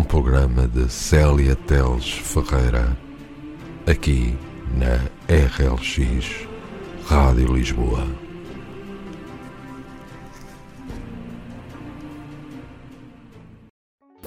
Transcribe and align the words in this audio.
um 0.00 0.02
programa 0.02 0.66
de 0.66 0.90
Célia 0.90 1.54
Teles 1.54 2.10
Ferreira, 2.10 2.96
aqui 3.86 4.34
na 4.74 4.96
RLX 5.28 6.48
Rádio 7.06 7.54
Lisboa. 7.54 8.29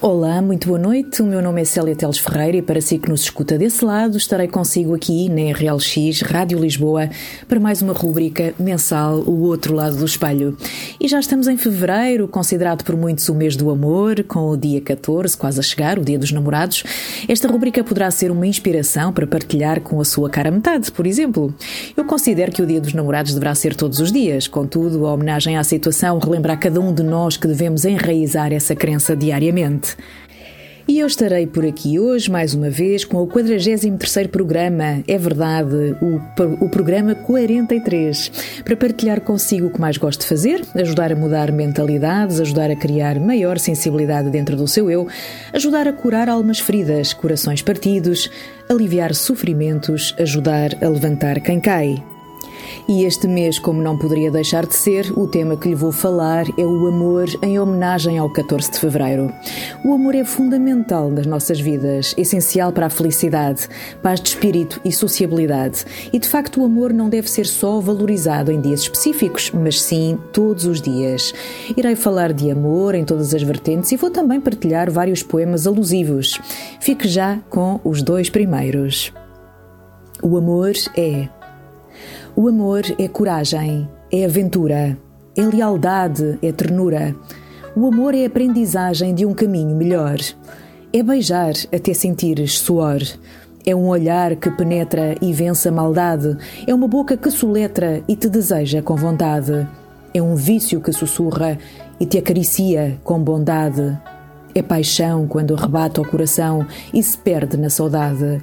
Olá, 0.06 0.42
muito 0.42 0.68
boa 0.68 0.78
noite. 0.78 1.22
O 1.22 1.24
meu 1.24 1.40
nome 1.40 1.62
é 1.62 1.64
Célia 1.64 1.96
Teles 1.96 2.18
Ferreira 2.18 2.58
e 2.58 2.62
para 2.62 2.78
si 2.78 2.98
que 2.98 3.08
nos 3.08 3.22
escuta 3.22 3.56
desse 3.56 3.82
lado, 3.82 4.18
estarei 4.18 4.46
consigo 4.46 4.94
aqui 4.94 5.30
na 5.30 5.50
RLX 5.56 6.20
Rádio 6.20 6.58
Lisboa 6.58 7.08
para 7.48 7.58
mais 7.58 7.80
uma 7.80 7.94
rubrica 7.94 8.52
mensal 8.58 9.20
O 9.20 9.44
Outro 9.44 9.74
Lado 9.74 9.96
do 9.96 10.04
Espelho. 10.04 10.58
E 11.00 11.08
já 11.08 11.18
estamos 11.18 11.48
em 11.48 11.56
fevereiro, 11.56 12.28
considerado 12.28 12.84
por 12.84 12.94
muitos 12.98 13.30
o 13.30 13.34
mês 13.34 13.56
do 13.56 13.70
amor, 13.70 14.22
com 14.24 14.50
o 14.50 14.58
dia 14.58 14.78
14 14.78 15.34
quase 15.38 15.58
a 15.58 15.62
chegar, 15.62 15.98
o 15.98 16.04
dia 16.04 16.18
dos 16.18 16.30
namorados. 16.30 16.84
Esta 17.26 17.48
rubrica 17.48 17.82
poderá 17.82 18.10
ser 18.10 18.30
uma 18.30 18.46
inspiração 18.46 19.10
para 19.10 19.26
partilhar 19.26 19.80
com 19.80 19.98
a 20.02 20.04
sua 20.04 20.28
cara 20.28 20.50
metade, 20.50 20.92
por 20.92 21.06
exemplo. 21.06 21.54
Eu 21.96 22.04
considero 22.04 22.52
que 22.52 22.60
o 22.60 22.66
dia 22.66 22.78
dos 22.78 22.92
namorados 22.92 23.32
deverá 23.32 23.54
ser 23.54 23.74
todos 23.74 24.00
os 24.00 24.12
dias, 24.12 24.46
contudo, 24.48 25.06
a 25.06 25.14
homenagem 25.14 25.56
à 25.56 25.64
situação 25.64 26.18
relembra 26.18 26.58
cada 26.58 26.78
um 26.78 26.92
de 26.92 27.02
nós 27.02 27.38
que 27.38 27.48
devemos 27.48 27.86
enraizar 27.86 28.52
essa 28.52 28.76
crença 28.76 29.16
diariamente. 29.16 29.93
E 30.86 30.98
eu 30.98 31.06
estarei 31.06 31.46
por 31.46 31.64
aqui 31.64 31.98
hoje, 31.98 32.30
mais 32.30 32.52
uma 32.52 32.68
vez, 32.68 33.06
com 33.06 33.22
o 33.22 33.26
43 33.26 33.86
programa, 34.30 35.02
é 35.08 35.16
verdade, 35.16 35.96
o, 36.02 36.20
o 36.62 36.68
programa 36.68 37.14
43, 37.14 38.60
para 38.62 38.76
partilhar 38.76 39.22
consigo 39.22 39.68
o 39.68 39.70
que 39.70 39.80
mais 39.80 39.96
gosto 39.96 40.20
de 40.20 40.26
fazer, 40.26 40.62
ajudar 40.74 41.10
a 41.10 41.16
mudar 41.16 41.50
mentalidades, 41.50 42.38
ajudar 42.38 42.70
a 42.70 42.76
criar 42.76 43.18
maior 43.18 43.58
sensibilidade 43.58 44.28
dentro 44.28 44.56
do 44.56 44.68
seu 44.68 44.90
eu, 44.90 45.08
ajudar 45.54 45.88
a 45.88 45.92
curar 45.92 46.28
almas 46.28 46.58
feridas, 46.58 47.14
corações 47.14 47.62
partidos, 47.62 48.30
aliviar 48.68 49.14
sofrimentos, 49.14 50.14
ajudar 50.18 50.76
a 50.84 50.88
levantar 50.88 51.40
quem 51.40 51.60
cai. 51.60 52.13
E 52.88 53.04
este 53.04 53.26
mês, 53.26 53.58
como 53.58 53.82
não 53.82 53.96
poderia 53.96 54.30
deixar 54.30 54.66
de 54.66 54.74
ser, 54.74 55.12
o 55.18 55.26
tema 55.26 55.56
que 55.56 55.68
lhe 55.68 55.74
vou 55.74 55.92
falar 55.92 56.46
é 56.58 56.64
o 56.64 56.86
amor 56.86 57.26
em 57.42 57.58
homenagem 57.58 58.18
ao 58.18 58.30
14 58.30 58.72
de 58.72 58.78
fevereiro. 58.78 59.32
O 59.84 59.92
amor 59.92 60.14
é 60.14 60.24
fundamental 60.24 61.10
nas 61.10 61.26
nossas 61.26 61.60
vidas, 61.60 62.14
essencial 62.16 62.72
para 62.72 62.86
a 62.86 62.90
felicidade, 62.90 63.68
paz 64.02 64.20
de 64.20 64.28
espírito 64.28 64.80
e 64.84 64.92
sociabilidade. 64.92 65.84
E 66.12 66.18
de 66.18 66.28
facto, 66.28 66.60
o 66.60 66.64
amor 66.64 66.92
não 66.92 67.08
deve 67.08 67.30
ser 67.30 67.46
só 67.46 67.80
valorizado 67.80 68.52
em 68.52 68.60
dias 68.60 68.80
específicos, 68.80 69.50
mas 69.50 69.80
sim 69.80 70.18
todos 70.32 70.66
os 70.66 70.80
dias. 70.80 71.32
Irei 71.76 71.96
falar 71.96 72.32
de 72.32 72.50
amor 72.50 72.94
em 72.94 73.04
todas 73.04 73.34
as 73.34 73.42
vertentes 73.42 73.92
e 73.92 73.96
vou 73.96 74.10
também 74.10 74.40
partilhar 74.40 74.90
vários 74.90 75.22
poemas 75.22 75.66
alusivos. 75.66 76.40
Fique 76.80 77.08
já 77.08 77.38
com 77.48 77.80
os 77.84 78.02
dois 78.02 78.28
primeiros. 78.28 79.12
O 80.22 80.38
amor 80.38 80.72
é 80.96 81.28
o 82.36 82.48
amor 82.48 82.82
é 82.98 83.06
coragem, 83.06 83.88
é 84.10 84.24
aventura, 84.24 84.98
é 85.36 85.40
lealdade, 85.40 86.36
é 86.42 86.50
ternura. 86.50 87.14
O 87.76 87.86
amor 87.86 88.12
é 88.12 88.24
aprendizagem 88.24 89.14
de 89.14 89.24
um 89.24 89.32
caminho 89.32 89.76
melhor. 89.76 90.16
É 90.92 91.00
beijar 91.00 91.52
até 91.72 91.94
sentires 91.94 92.58
suor. 92.58 93.00
É 93.64 93.72
um 93.72 93.86
olhar 93.86 94.34
que 94.34 94.50
penetra 94.50 95.14
e 95.22 95.32
vence 95.32 95.68
a 95.68 95.72
maldade. 95.72 96.36
É 96.66 96.74
uma 96.74 96.88
boca 96.88 97.16
que 97.16 97.30
soletra 97.30 98.02
e 98.08 98.16
te 98.16 98.28
deseja 98.28 98.82
com 98.82 98.96
vontade. 98.96 99.68
É 100.12 100.20
um 100.20 100.34
vício 100.34 100.80
que 100.80 100.92
sussurra 100.92 101.56
e 102.00 102.04
te 102.04 102.18
acaricia 102.18 102.98
com 103.04 103.22
bondade. 103.22 103.96
É 104.52 104.60
paixão 104.60 105.28
quando 105.28 105.54
arrebata 105.54 106.00
o 106.00 106.08
coração 106.08 106.66
e 106.92 107.00
se 107.00 107.16
perde 107.16 107.56
na 107.56 107.70
saudade. 107.70 108.42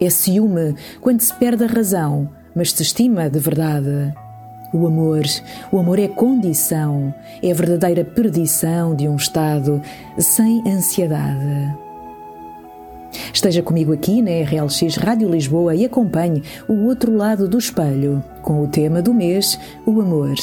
É 0.00 0.08
ciúme 0.08 0.74
quando 1.02 1.20
se 1.20 1.34
perde 1.34 1.64
a 1.64 1.66
razão 1.66 2.30
mas 2.56 2.72
se 2.72 2.82
estima 2.82 3.28
de 3.28 3.38
verdade. 3.38 4.14
O 4.72 4.86
amor, 4.86 5.22
o 5.70 5.78
amor 5.78 5.98
é 5.98 6.08
condição, 6.08 7.14
é 7.42 7.52
a 7.52 7.54
verdadeira 7.54 8.04
perdição 8.04 8.96
de 8.96 9.06
um 9.06 9.14
estado 9.14 9.80
sem 10.18 10.62
ansiedade. 10.66 11.76
Esteja 13.32 13.62
comigo 13.62 13.92
aqui 13.92 14.20
na 14.20 14.30
RLX 14.30 14.96
Rádio 14.96 15.28
Lisboa 15.28 15.74
e 15.74 15.84
acompanhe 15.84 16.42
o 16.68 16.86
outro 16.86 17.14
lado 17.14 17.48
do 17.48 17.58
espelho 17.58 18.22
com 18.42 18.62
o 18.62 18.68
tema 18.68 19.00
do 19.00 19.14
mês, 19.14 19.58
o 19.86 20.00
amor. 20.00 20.34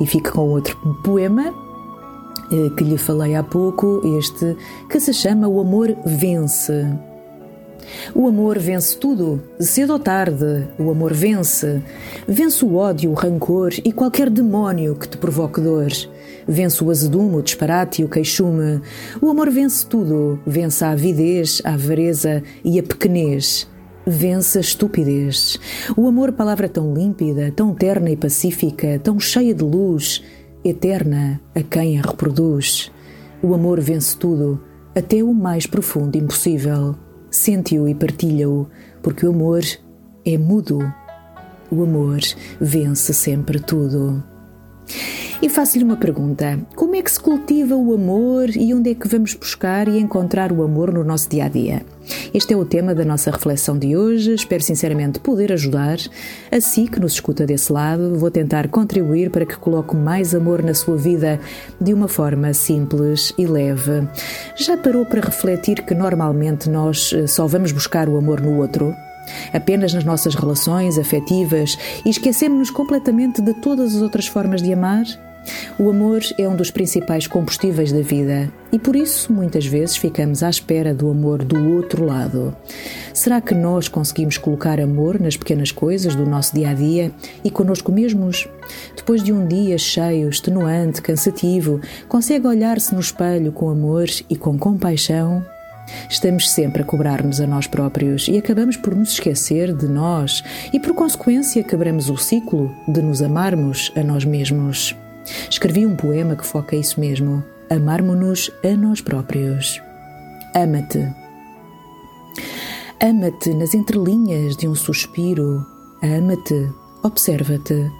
E 0.00 0.06
fique 0.06 0.30
com 0.30 0.48
outro 0.48 0.76
poema 1.02 1.52
eh, 2.50 2.70
que 2.76 2.84
lhe 2.84 2.98
falei 2.98 3.34
há 3.34 3.42
pouco, 3.42 4.00
este 4.18 4.56
que 4.88 5.00
se 5.00 5.12
chama 5.12 5.48
O 5.48 5.60
Amor 5.60 5.96
Vence. 6.04 6.86
O 8.14 8.26
amor 8.26 8.58
vence 8.58 8.96
tudo, 8.96 9.42
cedo 9.58 9.92
ou 9.92 9.98
tarde, 9.98 10.66
o 10.78 10.90
amor 10.90 11.12
vence. 11.12 11.82
Vence 12.26 12.64
o 12.64 12.76
ódio, 12.76 13.10
o 13.10 13.14
rancor 13.14 13.72
e 13.84 13.92
qualquer 13.92 14.28
demónio 14.28 14.94
que 14.94 15.08
te 15.08 15.16
provoque 15.16 15.60
dor. 15.60 15.90
Vence 16.46 16.82
o 16.82 16.90
azedume, 16.90 17.36
o 17.36 17.42
disparate 17.42 18.02
e 18.02 18.04
o 18.04 18.08
queixume. 18.08 18.80
O 19.20 19.30
amor 19.30 19.50
vence 19.50 19.86
tudo, 19.86 20.40
vence 20.46 20.84
a 20.84 20.90
avidez, 20.90 21.62
a 21.64 21.74
avareza 21.74 22.42
e 22.64 22.78
a 22.78 22.82
pequenez. 22.82 23.68
Vence 24.06 24.58
a 24.58 24.60
estupidez. 24.60 25.58
O 25.96 26.08
amor, 26.08 26.32
palavra 26.32 26.68
tão 26.68 26.92
límpida, 26.92 27.52
tão 27.54 27.72
terna 27.72 28.10
e 28.10 28.16
pacífica, 28.16 28.98
tão 28.98 29.20
cheia 29.20 29.54
de 29.54 29.62
luz, 29.62 30.24
eterna 30.64 31.40
a 31.54 31.62
quem 31.62 31.98
a 31.98 32.02
reproduz. 32.02 32.90
O 33.40 33.54
amor 33.54 33.80
vence 33.80 34.16
tudo, 34.16 34.60
até 34.94 35.22
o 35.22 35.32
mais 35.32 35.66
profundo 35.66 36.16
impossível. 36.16 36.96
Sente-o 37.32 37.88
e 37.88 37.94
partilha-o, 37.94 38.68
porque 39.02 39.26
o 39.26 39.30
amor 39.30 39.62
é 40.22 40.36
mudo. 40.36 40.78
O 41.70 41.82
amor 41.82 42.20
vence 42.60 43.14
sempre 43.14 43.58
tudo. 43.58 44.22
E 45.42 45.48
faço-lhe 45.48 45.82
uma 45.82 45.96
pergunta: 45.96 46.58
como 46.76 46.94
é 46.94 47.02
que 47.02 47.10
se 47.10 47.18
cultiva 47.18 47.74
o 47.74 47.92
amor 47.92 48.48
e 48.50 48.72
onde 48.72 48.90
é 48.90 48.94
que 48.94 49.08
vamos 49.08 49.34
buscar 49.34 49.88
e 49.88 49.98
encontrar 49.98 50.52
o 50.52 50.62
amor 50.62 50.92
no 50.92 51.02
nosso 51.02 51.28
dia 51.28 51.46
a 51.46 51.48
dia? 51.48 51.82
Este 52.32 52.54
é 52.54 52.56
o 52.56 52.64
tema 52.64 52.94
da 52.94 53.04
nossa 53.04 53.30
reflexão 53.30 53.76
de 53.76 53.96
hoje. 53.96 54.34
Espero 54.34 54.62
sinceramente 54.62 55.18
poder 55.18 55.52
ajudar. 55.52 55.98
Assim 56.50 56.86
que 56.86 57.00
nos 57.00 57.14
escuta 57.14 57.44
desse 57.44 57.72
lado, 57.72 58.16
vou 58.16 58.30
tentar 58.30 58.68
contribuir 58.68 59.30
para 59.30 59.44
que 59.44 59.56
coloque 59.56 59.96
mais 59.96 60.34
amor 60.34 60.62
na 60.62 60.74
sua 60.74 60.96
vida 60.96 61.40
de 61.80 61.92
uma 61.92 62.08
forma 62.08 62.52
simples 62.54 63.32
e 63.36 63.46
leve. 63.46 64.06
Já 64.56 64.76
parou 64.76 65.04
para 65.04 65.20
refletir 65.20 65.84
que 65.84 65.94
normalmente 65.94 66.70
nós 66.70 67.12
eh, 67.12 67.26
só 67.26 67.46
vamos 67.46 67.72
buscar 67.72 68.08
o 68.08 68.16
amor 68.16 68.40
no 68.40 68.58
outro? 68.58 68.94
Apenas 69.52 69.92
nas 69.92 70.04
nossas 70.04 70.34
relações 70.34 70.98
afetivas 70.98 71.78
e 72.04 72.10
esquecemos-nos 72.10 72.70
completamente 72.70 73.40
de 73.40 73.54
todas 73.54 73.94
as 73.94 74.02
outras 74.02 74.26
formas 74.26 74.62
de 74.62 74.72
amar? 74.72 75.04
O 75.78 75.90
amor 75.90 76.20
é 76.38 76.48
um 76.48 76.54
dos 76.54 76.70
principais 76.70 77.26
combustíveis 77.26 77.90
da 77.90 78.00
vida 78.00 78.52
e 78.70 78.78
por 78.78 78.94
isso 78.94 79.32
muitas 79.32 79.66
vezes 79.66 79.96
ficamos 79.96 80.42
à 80.42 80.48
espera 80.48 80.94
do 80.94 81.10
amor 81.10 81.44
do 81.44 81.76
outro 81.76 82.04
lado. 82.04 82.56
Será 83.12 83.40
que 83.40 83.54
nós 83.54 83.88
conseguimos 83.88 84.38
colocar 84.38 84.80
amor 84.80 85.20
nas 85.20 85.36
pequenas 85.36 85.72
coisas 85.72 86.14
do 86.14 86.24
nosso 86.24 86.54
dia 86.54 86.70
a 86.70 86.74
dia 86.74 87.10
e 87.42 87.50
conosco 87.50 87.90
mesmos? 87.90 88.48
Depois 88.96 89.22
de 89.22 89.32
um 89.32 89.46
dia 89.46 89.76
cheio, 89.78 90.28
extenuante, 90.28 91.02
cansativo, 91.02 91.80
consegue 92.08 92.46
olhar-se 92.46 92.94
no 92.94 93.00
espelho 93.00 93.50
com 93.52 93.68
amor 93.68 94.06
e 94.30 94.36
com 94.36 94.56
compaixão? 94.58 95.44
Estamos 96.08 96.50
sempre 96.50 96.82
a 96.82 96.84
cobrar-nos 96.84 97.40
a 97.40 97.46
nós 97.46 97.66
próprios 97.66 98.28
e 98.28 98.36
acabamos 98.36 98.76
por 98.76 98.94
nos 98.94 99.12
esquecer 99.12 99.74
de 99.74 99.88
nós 99.88 100.42
e, 100.72 100.78
por 100.78 100.94
consequência, 100.94 101.64
quebramos 101.64 102.10
o 102.10 102.16
ciclo 102.16 102.74
de 102.86 103.02
nos 103.02 103.22
amarmos 103.22 103.92
a 103.96 104.02
nós 104.02 104.24
mesmos. 104.24 104.94
Escrevi 105.48 105.86
um 105.86 105.96
poema 105.96 106.36
que 106.36 106.46
foca 106.46 106.76
isso 106.76 107.00
mesmo: 107.00 107.42
amarmo-nos 107.70 108.50
a 108.64 108.76
nós 108.76 109.00
próprios. 109.00 109.80
Ama-te. 110.54 111.08
Ama-te 113.00 113.54
nas 113.54 113.74
entrelinhas 113.74 114.56
de 114.56 114.68
um 114.68 114.74
suspiro. 114.74 115.66
Ama-te, 116.02 116.68
observa-te 117.02 117.90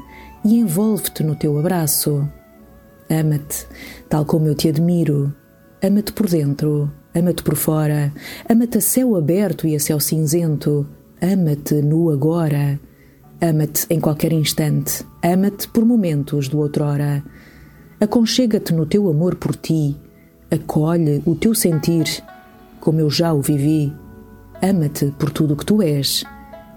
e 0.45 0.59
envolve-te 0.59 1.23
no 1.23 1.35
teu 1.35 1.59
abraço. 1.59 2.29
Ama-te, 3.09 3.67
tal 4.09 4.25
como 4.25 4.47
eu 4.47 4.55
te 4.55 4.69
admiro. 4.69 5.35
Ama-te 5.83 6.13
por 6.13 6.29
dentro 6.29 6.91
ama-te 7.15 7.43
por 7.43 7.57
fora, 7.57 8.13
ama-te 8.49 8.79
a 8.79 8.81
céu 8.81 9.17
aberto 9.17 9.67
e 9.67 9.77
a 9.77 9.81
céu 9.81 10.01
cinzento, 10.01 10.87
ama-te 11.21 11.75
no 11.83 12.11
agora, 12.11 12.79
ama-te 13.41 13.87
em 13.91 14.01
qualquer 14.01 14.33
instante, 14.33 15.05
ama-te 15.23 15.69
por 15.69 15.85
momentos 15.85 16.49
do 16.49 16.59
outrora. 16.59 17.23
Aconchega-te 18.01 18.73
no 18.73 18.87
teu 18.87 19.09
amor 19.09 19.37
por 19.37 19.55
ti, 19.55 19.97
acolhe 20.51 21.23
o 21.25 21.35
teu 21.35 21.55
sentir, 21.55 22.07
como 22.81 23.01
eu 23.01 23.09
já 23.09 23.33
o 23.33 23.41
vivi. 23.41 23.93
Ama-te 24.61 25.13
por 25.19 25.31
tudo 25.31 25.55
o 25.55 25.57
que 25.57 25.67
tu 25.67 25.83
és, 25.83 26.25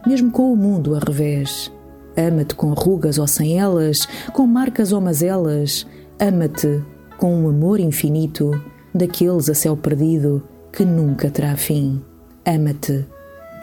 mesmo 0.06 0.32
com 0.32 0.52
o 0.52 0.56
mundo 0.56 0.96
a 0.96 1.00
revés. 1.00 1.72
Ama-te 2.18 2.56
com 2.56 2.74
rugas 2.74 3.18
ou 3.18 3.28
sem 3.28 3.60
elas, 3.60 4.08
com 4.34 4.48
marcas 4.48 4.92
ou 4.92 5.02
mazelas. 5.02 5.86
Ama-te 6.20 6.82
com 7.18 7.36
um 7.36 7.50
amor 7.50 7.80
infinito, 7.80 8.52
daqueles 8.96 9.50
a 9.50 9.54
céu 9.54 9.76
perdido 9.76 10.42
que 10.72 10.86
nunca 10.86 11.30
terá 11.30 11.56
fim. 11.58 12.02
Ama-te, 12.46 13.06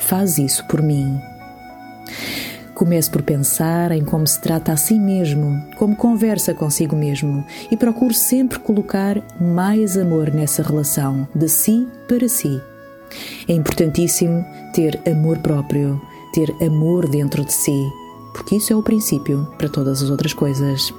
faz 0.01 0.39
isso 0.39 0.67
por 0.69 0.83
mim. 0.83 1.19
Comece 2.75 3.11
por 3.11 3.23
pensar 3.23 3.93
em 3.93 4.05
como 4.05 4.27
se 4.27 4.41
trata 4.41 4.73
a 4.73 4.77
si 4.77 4.99
mesmo, 4.99 5.63
como 5.77 5.97
conversa 5.97 6.53
consigo 6.53 6.97
mesmo 6.97 7.45
e 7.71 7.77
procure 7.77 8.15
sempre 8.15 8.59
colocar 8.59 9.23
mais 9.41 9.97
amor 9.97 10.33
nessa 10.33 10.63
relação, 10.63 11.27
de 11.35 11.49
si 11.49 11.87
para 12.09 12.29
si. 12.29 12.61
É 13.49 13.53
importantíssimo 13.53 14.45
ter 14.75 15.01
amor 15.11 15.39
próprio, 15.39 16.01
ter 16.33 16.51
amor 16.65 17.09
dentro 17.09 17.45
de 17.45 17.53
si, 17.53 17.91
porque 18.33 18.57
isso 18.57 18.73
é 18.73 18.77
o 18.77 18.83
princípio 18.83 19.47
para 19.59 19.69
todas 19.69 20.03
as 20.03 20.11
outras 20.11 20.33
coisas. 20.33 20.93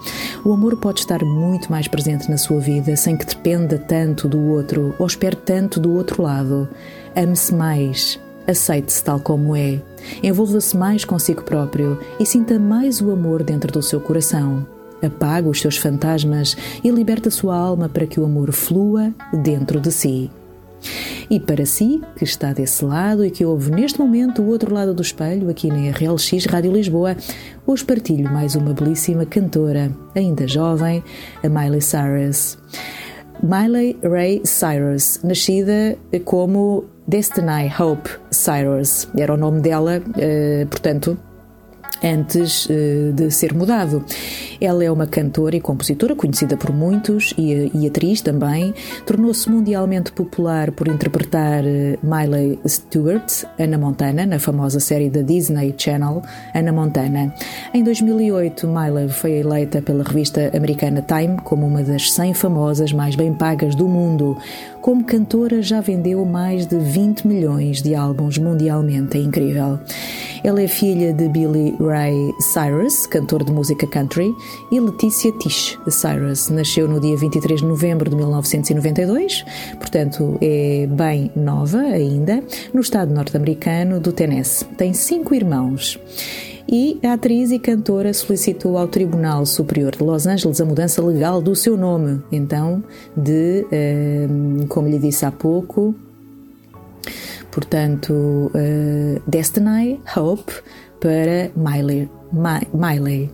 O 0.44 0.54
amor 0.54 0.76
pode 0.78 1.00
estar 1.00 1.24
muito 1.24 1.72
mais 1.72 1.88
presente 1.88 2.30
na 2.30 2.38
sua 2.38 2.60
vida 2.60 2.96
sem 2.96 3.18
que 3.18 3.26
dependa 3.26 3.78
tanto 3.78 4.28
do 4.28 4.40
outro 4.40 4.94
ou 5.00 5.08
espere 5.08 5.36
tanto 5.36 5.80
do 5.80 5.94
outro 5.94 6.22
lado. 6.24 6.68
Ame-se 7.16 7.54
mais, 7.54 8.20
aceite-se 8.48 9.04
tal 9.04 9.20
como 9.20 9.56
é, 9.56 9.82
envolva-se 10.22 10.76
mais 10.76 11.06
consigo 11.06 11.44
próprio 11.44 12.00
e 12.20 12.26
sinta 12.26 12.60
mais 12.60 13.02
o 13.02 13.12
amor 13.12 13.44
dentro 13.44 13.72
do 13.72 13.82
seu 13.82 14.00
coração. 14.00 14.66
Apaga 15.02 15.50
os 15.50 15.60
seus 15.60 15.78
fantasmas 15.78 16.56
e 16.84 16.90
liberta 16.90 17.28
a 17.28 17.32
sua 17.32 17.58
alma 17.58 17.90
para 17.90 18.08
que 18.08 18.20
o 18.20 18.26
amor 18.26 18.52
flua 18.54 19.14
dentro 19.34 19.80
de 19.80 19.92
si. 19.92 20.32
E 21.30 21.40
para 21.40 21.66
si, 21.66 22.02
que 22.16 22.24
está 22.24 22.54
desse 22.54 22.84
lado 22.84 23.26
e 23.26 23.32
que 23.32 23.46
ouve 23.46 23.72
neste 23.72 24.00
momento 24.00 24.42
o 24.42 24.48
outro 24.48 24.74
lado 24.74 24.94
do 24.94 25.02
espelho, 25.02 25.50
aqui 25.50 25.68
na 25.70 25.92
RLX 25.92 26.46
Rádio 26.46 26.72
Lisboa, 26.72 27.16
hoje 27.66 27.84
partilho 27.86 28.32
mais 28.32 28.56
uma 28.56 28.74
belíssima 28.74 29.26
cantora, 29.26 29.92
ainda 30.16 30.48
jovem, 30.48 31.04
a 31.44 31.50
Miley 31.50 31.82
Cyrus. 31.82 32.58
Miley 33.42 33.98
Ray 34.04 34.42
Cyrus, 34.46 35.20
nascida 35.24 35.98
como 36.24 36.86
Destiny 37.08 37.72
Hope 37.78 38.10
Cyrus, 38.32 39.08
era 39.18 39.34
o 39.34 39.38
nome 39.38 39.60
dela, 39.62 40.02
eh, 40.18 40.66
portanto, 40.70 41.18
antes 42.04 42.66
uh, 42.66 43.14
de 43.14 43.32
ser 43.32 43.54
mudado. 43.54 44.04
Ela 44.60 44.84
é 44.84 44.92
uma 44.92 45.08
cantora 45.08 45.56
e 45.56 45.62
compositora 45.62 46.16
conhecida 46.16 46.56
por 46.56 46.74
muitos 46.74 47.34
e, 47.38 47.72
e 47.74 47.88
atriz 47.88 48.22
também. 48.22 48.74
Tornou-se 49.06 49.50
mundialmente 49.50 50.12
popular 50.12 50.72
por 50.72 50.88
interpretar 50.88 51.64
uh, 51.64 51.98
Miley 52.04 52.60
Stewart, 52.68 53.46
Anna 53.60 53.78
Montana, 53.78 54.26
na 54.26 54.40
famosa 54.40 54.80
série 54.80 55.10
da 55.10 55.22
Disney 55.22 55.74
Channel, 55.78 56.22
Anna 56.54 56.72
Montana. 56.72 57.34
Em 57.74 57.84
2008, 57.84 58.68
Miley 58.68 59.10
foi 59.10 59.32
eleita 59.40 59.82
pela 59.82 60.04
revista 60.04 60.52
americana 60.56 61.02
Time 61.02 61.38
como 61.44 61.66
uma 61.66 61.84
das 61.84 62.12
100 62.12 62.34
famosas 62.34 62.92
mais 62.92 63.16
bem 63.16 63.34
pagas 63.34 63.76
do 63.76 63.88
mundo. 63.88 64.38
Como 64.84 65.06
cantora, 65.06 65.62
já 65.62 65.80
vendeu 65.80 66.26
mais 66.26 66.68
de 66.68 66.78
20 66.78 67.26
milhões 67.26 67.82
de 67.82 67.96
álbuns 67.96 68.38
mundialmente. 68.38 69.18
É 69.18 69.22
incrível. 69.22 69.80
Ela 70.44 70.62
é 70.62 70.68
filha 70.68 71.14
de 71.14 71.30
Billy 71.30 71.74
Ray 71.80 72.34
Cyrus, 72.52 73.08
cantor 73.08 73.46
de 73.46 73.52
música 73.54 73.88
country, 73.88 74.36
e 74.70 74.82
Letícia 74.82 75.32
Tish 75.40 75.80
Cyrus. 75.90 76.50
Nasceu 76.50 76.86
no 76.86 77.00
dia 77.00 77.16
23 77.16 77.62
de 77.62 77.66
novembro 77.66 78.10
de 78.10 78.16
1992, 78.18 79.46
portanto 79.80 80.38
é 80.42 80.86
bem 80.92 81.32
nova 81.34 81.80
ainda, 81.80 82.44
no 82.74 82.82
estado 82.82 83.14
norte-americano 83.14 84.02
do 84.02 84.12
Tennessee. 84.12 84.68
Tem 84.76 84.92
cinco 84.92 85.34
irmãos 85.34 85.98
e 86.68 87.00
a 87.04 87.14
atriz 87.14 87.52
e 87.52 87.60
cantora 87.60 88.14
solicitou 88.14 88.78
ao 88.78 88.88
Tribunal 88.88 89.46
Superior 89.46 89.96
de 89.96 90.04
Los 90.04 90.26
Angeles 90.26 90.62
a 90.62 90.66
mudança 90.66 91.02
legal 91.02 91.42
do 91.42 91.56
seu 91.56 91.76
nome, 91.76 92.22
então 92.32 92.84
de, 93.16 93.66
eh, 93.72 94.28
como 94.70 94.88
lhe 94.88 94.98
disse 94.98 95.26
há 95.26 95.32
pouco, 95.32 95.94
portanto, 97.52 98.12
uh, 98.12 99.22
Destiny, 99.28 100.00
Hope, 100.16 100.52
para 101.00 101.52
Miley. 101.56 102.10
Miley. 102.74 103.30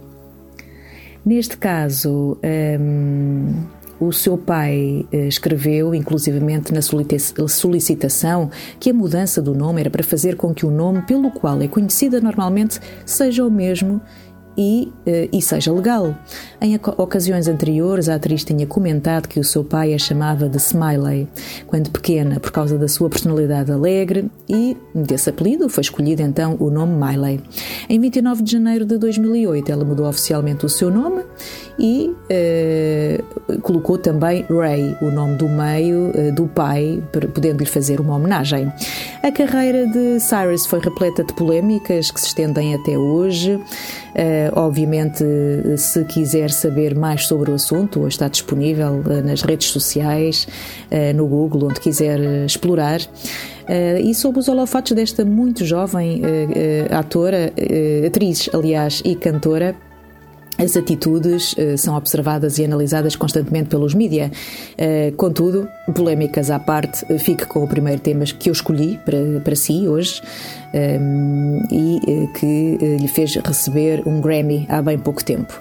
Neste 1.26 1.56
caso, 1.56 2.34
um, 2.34 2.38
ehm, 2.44 3.79
o 4.00 4.12
seu 4.12 4.38
pai 4.38 5.06
uh, 5.12 5.16
escreveu, 5.16 5.94
inclusivamente 5.94 6.74
na 6.74 6.81
solicitação, 6.81 8.50
que 8.80 8.90
a 8.90 8.94
mudança 8.94 9.42
do 9.42 9.54
nome 9.54 9.81
era 9.81 9.90
para 9.90 10.04
fazer 10.04 10.36
com 10.36 10.54
que 10.54 10.66
o 10.66 10.72
nome 10.72 11.01
pelo 11.04 11.31
qual 11.31 11.62
é 11.62 11.68
conhecida 11.68 12.22
normalmente 12.22 12.80
seja 13.06 13.46
o 13.46 13.51
mesmo 13.51 14.01
e, 14.59 14.91
uh, 15.07 15.29
e 15.31 15.41
seja 15.41 15.71
legal. 15.71 16.13
Em 16.59 16.77
ocasiões 16.97 17.47
anteriores, 17.47 18.09
a 18.09 18.15
atriz 18.15 18.44
tinha 18.44 18.67
comentado 18.67 19.29
que 19.29 19.39
o 19.39 19.44
seu 19.44 19.63
pai 19.63 19.94
a 19.94 19.97
chamava 19.97 20.50
de 20.50 20.57
Smiley, 20.57 21.29
quando 21.65 21.89
pequena, 21.89 22.41
por 22.41 22.51
causa 22.51 22.77
da 22.77 22.89
sua 22.89 23.09
personalidade 23.09 23.71
alegre, 23.71 24.29
e 24.50 24.75
desse 24.94 25.29
apelido 25.29 25.69
foi 25.69 25.81
escolhido 25.81 26.21
então 26.21 26.57
o 26.59 26.69
nome 26.69 26.94
Miley. 26.94 27.39
Em 27.88 27.97
29 28.01 28.44
de 28.44 28.51
janeiro 28.51 28.85
de 28.85 28.97
2008, 28.97 29.71
ela 29.71 29.85
mudou 29.85 30.06
oficialmente 30.06 30.65
o 30.65 30.69
seu 30.69 30.91
nome 30.91 31.23
e 31.79 32.09
uh, 32.09 33.61
colocou 33.61 33.97
também 33.97 34.45
Ray, 34.50 34.97
o 35.01 35.09
nome 35.09 35.38
do 35.38 35.47
meio 35.47 36.09
uh, 36.09 36.35
do 36.35 36.47
pai, 36.47 37.01
podendo-lhe 37.33 37.65
fazer 37.65 38.01
uma 38.01 38.17
homenagem. 38.17 38.69
A 39.23 39.31
carreira 39.31 39.88
de 39.88 40.19
Cyrus 40.19 40.65
foi 40.65 40.79
repleta 40.79 41.23
de 41.23 41.33
polémicas 41.33 42.11
que 42.11 42.19
se 42.19 42.27
estendem 42.27 42.75
até 42.75 42.97
hoje. 42.97 43.57
Uh, 44.09 44.59
obviamente, 44.59 45.23
se 45.77 46.03
quiser 46.06 46.51
saber 46.51 46.95
mais 46.95 47.27
sobre 47.27 47.51
o 47.51 47.56
assunto, 47.56 48.07
está 48.07 48.27
disponível 48.27 49.03
nas 49.23 49.41
redes 49.41 49.67
sociais, 49.69 50.47
no 51.16 51.28
Google, 51.28 51.66
onde 51.66 51.80
quiser 51.80 52.19
explorar. 52.45 52.99
Uh, 53.69 54.01
e 54.01 54.16
sob 54.16 54.39
os 54.39 54.47
holofotes 54.47 54.94
desta 54.94 55.23
muito 55.23 55.63
jovem 55.63 56.21
uh, 56.21 56.23
uh, 56.23 56.97
atora, 56.97 57.54
atriz, 58.07 58.49
aliás, 58.51 58.99
e 59.06 59.13
cantora, 59.13 59.75
as 60.59 60.75
atitudes 60.75 61.54
uh, 61.54 61.78
são 61.78 61.95
observadas 61.95 62.59
e 62.59 62.66
analisadas 62.66 63.16
constantemente 63.16 63.69
pelos 63.69 63.94
mídia. 63.94 64.30
Uh, 64.73 65.16
contudo, 65.16 65.68
polémicas 65.95 66.51
à 66.51 66.59
parte, 66.59 67.06
uh, 67.11 67.18
fique 67.18 67.45
com 67.45 67.63
o 67.63 67.68
primeiro 67.68 68.01
tema 68.01 68.25
que 68.25 68.49
eu 68.49 68.54
escolhi 68.54 68.99
para, 69.06 69.18
para 69.44 69.56
si 69.56 69.87
hoje 69.87 70.21
um, 70.73 71.61
e 71.71 72.28
que 72.37 72.78
lhe 72.99 73.07
fez 73.07 73.35
receber 73.35 74.04
um 74.06 74.19
Grammy 74.19 74.66
há 74.69 74.81
bem 74.81 74.99
pouco 74.99 75.23
tempo. 75.23 75.54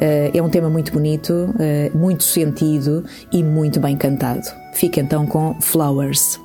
é 0.00 0.42
um 0.42 0.48
tema 0.48 0.70
muito 0.70 0.92
bonito, 0.92 1.54
muito 1.94 2.24
sentido 2.24 3.04
e 3.30 3.42
muito 3.42 3.78
bem 3.78 3.96
cantado. 3.96 4.42
Fique 4.72 5.00
então 5.00 5.26
com 5.26 5.54
Flowers. 5.60 6.40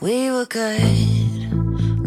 We 0.00 0.30
were 0.30 0.46
good. 0.46 1.59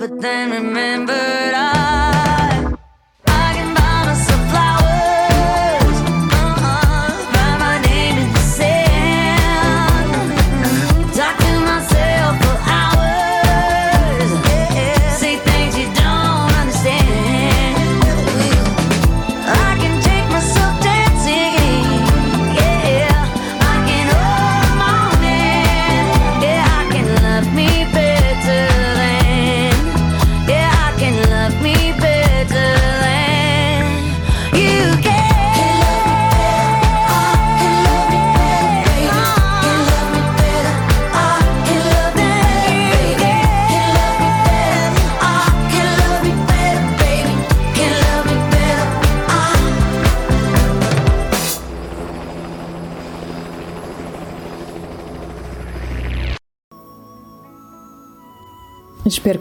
Espero 0.00 1.77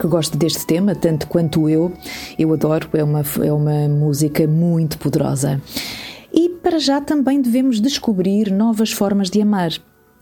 que 0.08 0.12
goste 0.12 0.38
deste 0.38 0.66
tema, 0.66 0.96
tanto 0.96 1.28
quanto 1.28 1.70
eu. 1.70 1.92
Eu 2.40 2.54
adoro, 2.54 2.90
é 2.94 3.04
uma, 3.04 3.24
é 3.44 3.52
uma 3.52 3.88
música 3.90 4.48
muito 4.48 4.98
poderosa. 4.98 5.62
E 6.34 6.50
para 6.50 6.80
já 6.80 7.02
também 7.02 7.42
devemos 7.42 7.80
descobrir 7.82 8.52
novas 8.52 8.92
formas 8.92 9.30
de 9.30 9.42
amar. 9.42 9.72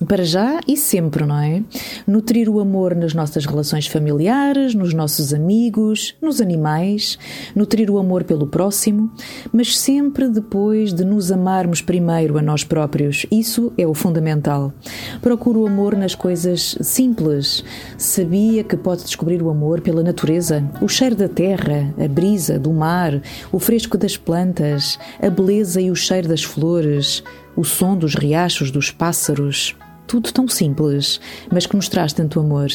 Para 0.03 0.25
já 0.25 0.59
e 0.67 0.75
sempre, 0.75 1.25
não 1.25 1.39
é? 1.39 1.63
Nutrir 2.05 2.49
o 2.49 2.59
amor 2.59 2.93
nas 2.93 3.13
nossas 3.13 3.45
relações 3.45 3.87
familiares, 3.87 4.75
nos 4.75 4.93
nossos 4.93 5.33
amigos, 5.33 6.13
nos 6.21 6.41
animais, 6.41 7.17
nutrir 7.55 7.89
o 7.89 7.97
amor 7.97 8.25
pelo 8.25 8.45
próximo, 8.45 9.09
mas 9.53 9.79
sempre 9.79 10.27
depois 10.27 10.93
de 10.93 11.05
nos 11.05 11.31
amarmos 11.31 11.81
primeiro 11.81 12.37
a 12.37 12.41
nós 12.41 12.61
próprios. 12.61 13.25
Isso 13.31 13.71
é 13.77 13.87
o 13.87 13.93
fundamental. 13.93 14.73
Procuro 15.21 15.61
o 15.61 15.67
amor 15.67 15.95
nas 15.95 16.13
coisas 16.13 16.77
simples. 16.81 17.63
Sabia 17.97 18.65
que 18.65 18.75
pode 18.75 19.05
descobrir 19.05 19.41
o 19.41 19.49
amor 19.49 19.79
pela 19.79 20.03
natureza, 20.03 20.69
o 20.81 20.89
cheiro 20.89 21.15
da 21.15 21.29
terra, 21.29 21.93
a 21.97 22.07
brisa 22.07 22.59
do 22.59 22.73
mar, 22.73 23.21
o 23.49 23.59
fresco 23.59 23.97
das 23.97 24.17
plantas, 24.17 24.99
a 25.21 25.29
beleza 25.29 25.79
e 25.79 25.89
o 25.89 25.95
cheiro 25.95 26.27
das 26.27 26.43
flores, 26.43 27.23
o 27.55 27.63
som 27.63 27.95
dos 27.97 28.13
riachos, 28.13 28.69
dos 28.69 28.91
pássaros 28.91 29.73
tudo 30.07 30.31
tão 30.31 30.47
simples, 30.47 31.19
mas 31.51 31.65
que 31.65 31.75
nos 31.75 31.89
traz 31.89 32.13
tanto 32.13 32.39
amor. 32.39 32.67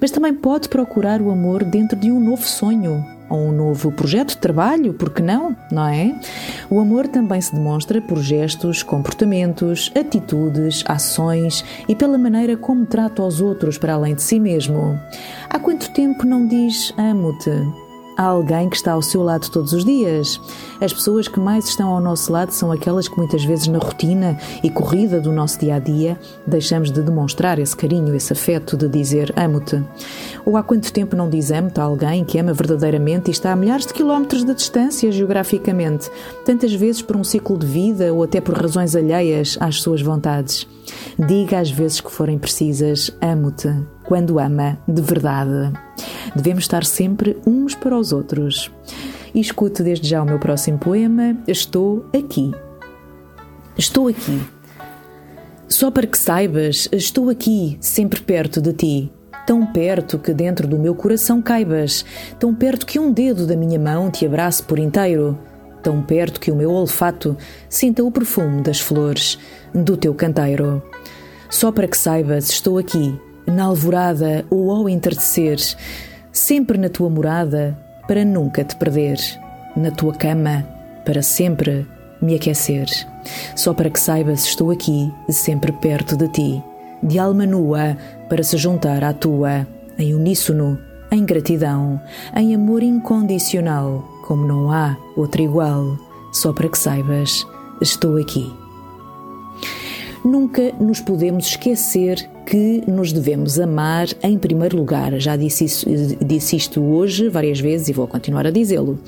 Mas 0.00 0.10
também 0.10 0.34
pode 0.34 0.68
procurar 0.68 1.20
o 1.20 1.30
amor 1.30 1.64
dentro 1.64 1.98
de 1.98 2.10
um 2.10 2.20
novo 2.20 2.42
sonho 2.42 3.04
ou 3.28 3.48
um 3.48 3.52
novo 3.52 3.90
projeto 3.90 4.30
de 4.30 4.38
trabalho, 4.38 4.94
porque 4.94 5.22
não, 5.22 5.56
não 5.70 5.86
é? 5.86 6.14
O 6.70 6.78
amor 6.80 7.08
também 7.08 7.40
se 7.40 7.54
demonstra 7.54 8.00
por 8.00 8.18
gestos, 8.18 8.82
comportamentos, 8.82 9.90
atitudes, 9.98 10.84
ações 10.86 11.64
e 11.88 11.94
pela 11.94 12.18
maneira 12.18 12.56
como 12.56 12.86
trata 12.86 13.22
os 13.22 13.40
outros 13.40 13.78
para 13.78 13.94
além 13.94 14.14
de 14.14 14.22
si 14.22 14.38
mesmo. 14.38 14.98
Há 15.48 15.58
quanto 15.58 15.90
tempo 15.90 16.26
não 16.26 16.46
diz 16.46 16.92
amo-te? 16.98 17.83
Há 18.16 18.24
alguém 18.24 18.68
que 18.68 18.76
está 18.76 18.92
ao 18.92 19.02
seu 19.02 19.22
lado 19.22 19.50
todos 19.50 19.72
os 19.72 19.84
dias. 19.84 20.40
As 20.80 20.92
pessoas 20.92 21.26
que 21.26 21.40
mais 21.40 21.66
estão 21.66 21.88
ao 21.88 22.00
nosso 22.00 22.32
lado 22.32 22.52
são 22.52 22.70
aquelas 22.70 23.08
que 23.08 23.16
muitas 23.16 23.44
vezes 23.44 23.66
na 23.66 23.78
rotina 23.78 24.38
e 24.62 24.70
corrida 24.70 25.20
do 25.20 25.32
nosso 25.32 25.58
dia 25.58 25.76
a 25.76 25.78
dia 25.80 26.18
deixamos 26.46 26.92
de 26.92 27.02
demonstrar 27.02 27.58
esse 27.58 27.76
carinho, 27.76 28.14
esse 28.14 28.32
afeto 28.32 28.76
de 28.76 28.88
dizer 28.88 29.32
amo-te. 29.36 29.82
Ou 30.46 30.56
há 30.56 30.62
quanto 30.62 30.92
tempo 30.92 31.16
não 31.16 31.28
diz 31.28 31.50
amo-te 31.50 31.80
a 31.80 31.84
alguém 31.84 32.24
que 32.24 32.38
ama 32.38 32.52
verdadeiramente 32.52 33.30
e 33.30 33.32
está 33.32 33.52
a 33.52 33.56
milhares 33.56 33.86
de 33.86 33.94
quilómetros 33.94 34.44
de 34.44 34.54
distância 34.54 35.10
geograficamente, 35.10 36.08
tantas 36.44 36.72
vezes 36.72 37.02
por 37.02 37.16
um 37.16 37.24
ciclo 37.24 37.58
de 37.58 37.66
vida 37.66 38.12
ou 38.12 38.22
até 38.22 38.40
por 38.40 38.56
razões 38.56 38.94
alheias 38.94 39.58
às 39.60 39.82
suas 39.82 40.00
vontades. 40.00 40.68
Diga 41.18 41.58
às 41.58 41.70
vezes 41.70 42.00
que 42.00 42.12
forem 42.12 42.38
precisas 42.38 43.10
amo-te 43.20 43.74
quando 44.04 44.38
ama 44.38 44.78
de 44.86 45.02
verdade. 45.02 45.72
Devemos 46.34 46.64
estar 46.64 46.84
sempre 46.84 47.36
uns 47.46 47.74
para 47.74 47.96
os 47.96 48.12
outros. 48.12 48.70
E 49.34 49.40
escute 49.40 49.82
desde 49.82 50.08
já 50.08 50.22
o 50.22 50.26
meu 50.26 50.38
próximo 50.38 50.78
poema. 50.78 51.36
Estou 51.46 52.06
aqui. 52.16 52.52
Estou 53.76 54.08
aqui. 54.08 54.40
Só 55.66 55.90
para 55.90 56.06
que 56.06 56.16
saibas, 56.16 56.88
estou 56.92 57.28
aqui, 57.30 57.76
sempre 57.80 58.20
perto 58.20 58.60
de 58.60 58.72
ti. 58.72 59.12
Tão 59.46 59.66
perto 59.66 60.18
que 60.18 60.32
dentro 60.32 60.68
do 60.68 60.78
meu 60.78 60.94
coração 60.94 61.42
caibas, 61.42 62.04
tão 62.38 62.54
perto 62.54 62.86
que 62.86 62.98
um 62.98 63.12
dedo 63.12 63.46
da 63.46 63.56
minha 63.56 63.78
mão 63.78 64.10
te 64.10 64.24
abrace 64.24 64.62
por 64.62 64.78
inteiro, 64.78 65.38
tão 65.82 66.00
perto 66.00 66.40
que 66.40 66.50
o 66.50 66.56
meu 66.56 66.70
olfato 66.70 67.36
sinta 67.68 68.02
o 68.04 68.10
perfume 68.10 68.62
das 68.62 68.80
flores 68.80 69.38
do 69.74 69.96
teu 69.96 70.14
canteiro. 70.14 70.82
Só 71.50 71.70
para 71.72 71.88
que 71.88 71.96
saibas, 71.96 72.48
estou 72.48 72.78
aqui, 72.78 73.18
na 73.46 73.64
alvorada 73.64 74.46
ou 74.48 74.70
ao 74.70 74.88
entardecer, 74.88 75.58
sempre 76.34 76.76
na 76.76 76.88
tua 76.88 77.08
morada, 77.08 77.78
para 78.08 78.24
nunca 78.24 78.64
te 78.64 78.74
perder, 78.74 79.18
na 79.76 79.92
tua 79.92 80.12
cama, 80.12 80.66
para 81.04 81.22
sempre 81.22 81.86
me 82.20 82.34
aquecer. 82.34 82.88
Só 83.54 83.72
para 83.72 83.88
que 83.88 84.00
saibas, 84.00 84.44
estou 84.44 84.72
aqui, 84.72 85.10
sempre 85.30 85.70
perto 85.72 86.16
de 86.16 86.28
ti, 86.28 86.62
de 87.02 87.20
alma 87.20 87.46
nua, 87.46 87.96
para 88.28 88.42
se 88.42 88.56
juntar 88.56 89.04
à 89.04 89.14
tua, 89.14 89.66
em 89.96 90.12
uníssono, 90.12 90.76
em 91.10 91.24
gratidão, 91.24 92.00
em 92.36 92.52
amor 92.52 92.82
incondicional, 92.82 94.04
como 94.26 94.44
não 94.44 94.72
há 94.72 94.96
outro 95.16 95.40
igual. 95.40 95.96
Só 96.32 96.52
para 96.52 96.68
que 96.68 96.76
saibas, 96.76 97.46
estou 97.80 98.16
aqui. 98.16 98.52
Nunca 100.24 100.72
nos 100.80 101.00
podemos 101.00 101.46
esquecer 101.46 102.28
que 102.46 102.82
nos 102.86 103.12
devemos 103.12 103.58
amar 103.58 104.08
em 104.22 104.38
primeiro 104.38 104.76
lugar. 104.76 105.18
Já 105.18 105.36
disse, 105.36 105.64
isso, 105.64 105.86
disse 106.24 106.56
isto 106.56 106.82
hoje 106.82 107.28
várias 107.28 107.60
vezes 107.60 107.88
e 107.88 107.92
vou 107.92 108.06
continuar 108.06 108.46
a 108.46 108.50
dizê-lo. 108.50 108.98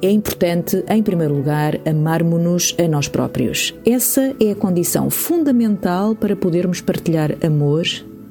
É 0.00 0.10
importante, 0.10 0.84
em 0.88 1.02
primeiro 1.02 1.34
lugar, 1.34 1.80
amarmos-nos 1.84 2.74
a 2.78 2.86
nós 2.86 3.08
próprios. 3.08 3.74
Essa 3.84 4.34
é 4.40 4.52
a 4.52 4.54
condição 4.54 5.10
fundamental 5.10 6.14
para 6.14 6.36
podermos 6.36 6.80
partilhar 6.80 7.34
amor 7.44 7.84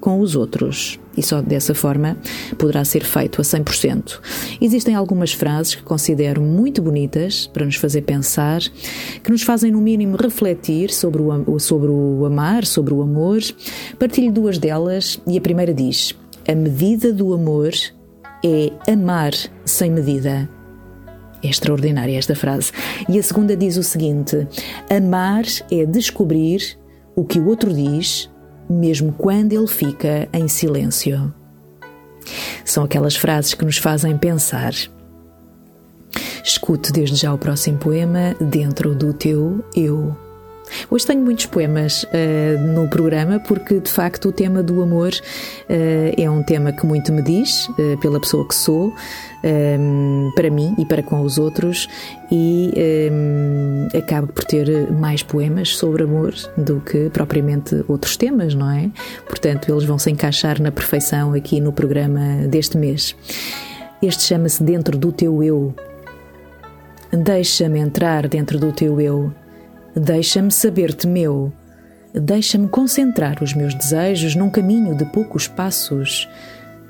com 0.08 0.22
os 0.22 0.38
outros. 0.38 0.98
E 1.18 1.22
só 1.22 1.42
dessa 1.42 1.76
forma 1.76 2.16
poderá 2.58 2.86
ser 2.86 3.04
feito 3.04 3.42
a 3.42 3.44
100%. 3.44 4.22
Existem 4.62 4.96
algumas 4.96 5.34
frases 5.34 5.76
que 5.76 5.84
considero 5.84 6.42
muito 6.42 6.82
bonitas 6.82 7.46
para 7.46 7.66
nos 7.66 7.76
fazer 7.76 8.04
pensar, 8.04 8.62
que 9.22 9.30
nos 9.30 9.42
fazem, 9.42 9.70
no 9.70 9.82
mínimo, 9.82 10.16
refletir 10.16 10.92
sobre 10.92 11.22
o, 11.22 11.60
sobre 11.60 11.90
o 11.90 12.24
amar, 12.26 12.64
sobre 12.64 12.94
o 12.94 13.02
amor. 13.02 13.42
Partilho 14.00 14.32
duas 14.32 14.58
delas 14.58 15.20
e 15.28 15.38
a 15.38 15.42
primeira 15.42 15.74
diz: 15.74 16.16
A 16.48 16.56
medida 16.56 17.12
do 17.12 17.34
amor 17.34 17.74
é 18.46 18.72
amar 18.90 19.34
sem 19.66 19.92
medida. 19.92 20.50
É 21.44 21.50
extraordinária 21.50 22.18
esta 22.18 22.34
frase. 22.34 22.72
E 23.10 23.20
a 23.20 23.24
segunda 23.24 23.58
diz 23.58 23.76
o 23.76 23.84
seguinte: 23.84 24.48
Amar 24.90 25.44
é 25.70 25.86
descobrir 25.86 26.80
o 27.14 27.26
que 27.26 27.40
o 27.40 27.48
outro 27.48 27.74
diz 27.74 28.30
mesmo 28.70 29.14
quando 29.14 29.54
ele 29.54 29.68
fica 29.68 30.28
em 30.34 30.48
silêncio. 30.48 31.34
São 32.66 32.84
aquelas 32.84 33.16
frases 33.16 33.54
que 33.54 33.66
nos 33.66 33.78
fazem 33.78 34.18
pensar. 34.18 34.74
Escute 36.44 36.92
desde 36.92 37.16
já 37.16 37.34
o 37.34 37.38
próximo 37.38 37.78
poema 37.78 38.36
dentro 38.40 38.96
do 38.96 39.14
teu 39.14 39.64
eu. 39.76 40.27
Hoje 40.90 41.06
tenho 41.06 41.22
muitos 41.22 41.46
poemas 41.46 42.04
uh, 42.04 42.60
no 42.60 42.88
programa 42.88 43.40
porque, 43.40 43.80
de 43.80 43.92
facto, 43.92 44.30
o 44.30 44.32
tema 44.32 44.64
do 44.64 44.82
amor 44.82 45.10
uh, 45.10 46.22
é 46.22 46.30
um 46.30 46.44
tema 46.44 46.72
que 46.72 46.86
muito 46.86 47.12
me 47.12 47.22
diz, 47.22 47.68
uh, 47.70 47.98
pela 48.00 48.20
pessoa 48.20 48.48
que 48.48 48.56
sou, 48.56 48.94
um, 49.44 50.32
para 50.36 50.50
mim 50.50 50.76
e 50.78 50.86
para 50.86 51.04
com 51.04 51.22
os 51.22 51.38
outros, 51.38 51.88
e 52.32 52.72
um, 53.12 53.88
acabo 53.98 54.28
por 54.28 54.44
ter 54.44 54.92
mais 54.92 55.24
poemas 55.24 55.76
sobre 55.76 56.04
amor 56.04 56.34
do 56.58 56.80
que 56.82 57.10
propriamente 57.10 57.84
outros 57.88 58.18
temas, 58.18 58.54
não 58.54 58.70
é? 58.70 58.90
Portanto, 59.26 59.72
eles 59.72 59.84
vão 59.84 59.98
se 59.98 60.10
encaixar 60.10 60.62
na 60.62 60.72
perfeição 60.72 61.34
aqui 61.34 61.60
no 61.60 61.72
programa 61.72 62.48
deste 62.48 62.78
mês. 62.78 63.16
Este 64.02 64.24
chama-se 64.24 64.62
Dentro 64.64 64.98
do 64.98 65.12
Teu 65.12 65.44
Eu. 65.44 65.74
Deixa-me 67.12 67.80
entrar 67.80 68.28
dentro 68.28 68.60
do 68.60 68.72
teu 68.72 69.00
eu 69.00 69.34
Deixa-me 70.00 70.52
saber-te 70.52 71.08
meu. 71.08 71.52
Deixa-me 72.14 72.68
concentrar 72.68 73.42
os 73.42 73.56
meus 73.56 73.74
desejos 73.74 74.36
num 74.36 74.48
caminho 74.48 74.96
de 74.96 75.04
poucos 75.06 75.48
passos 75.48 76.30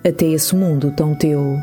até 0.06 0.26
esse 0.26 0.54
mundo 0.54 0.92
tão 0.92 1.16
teu. 1.16 1.58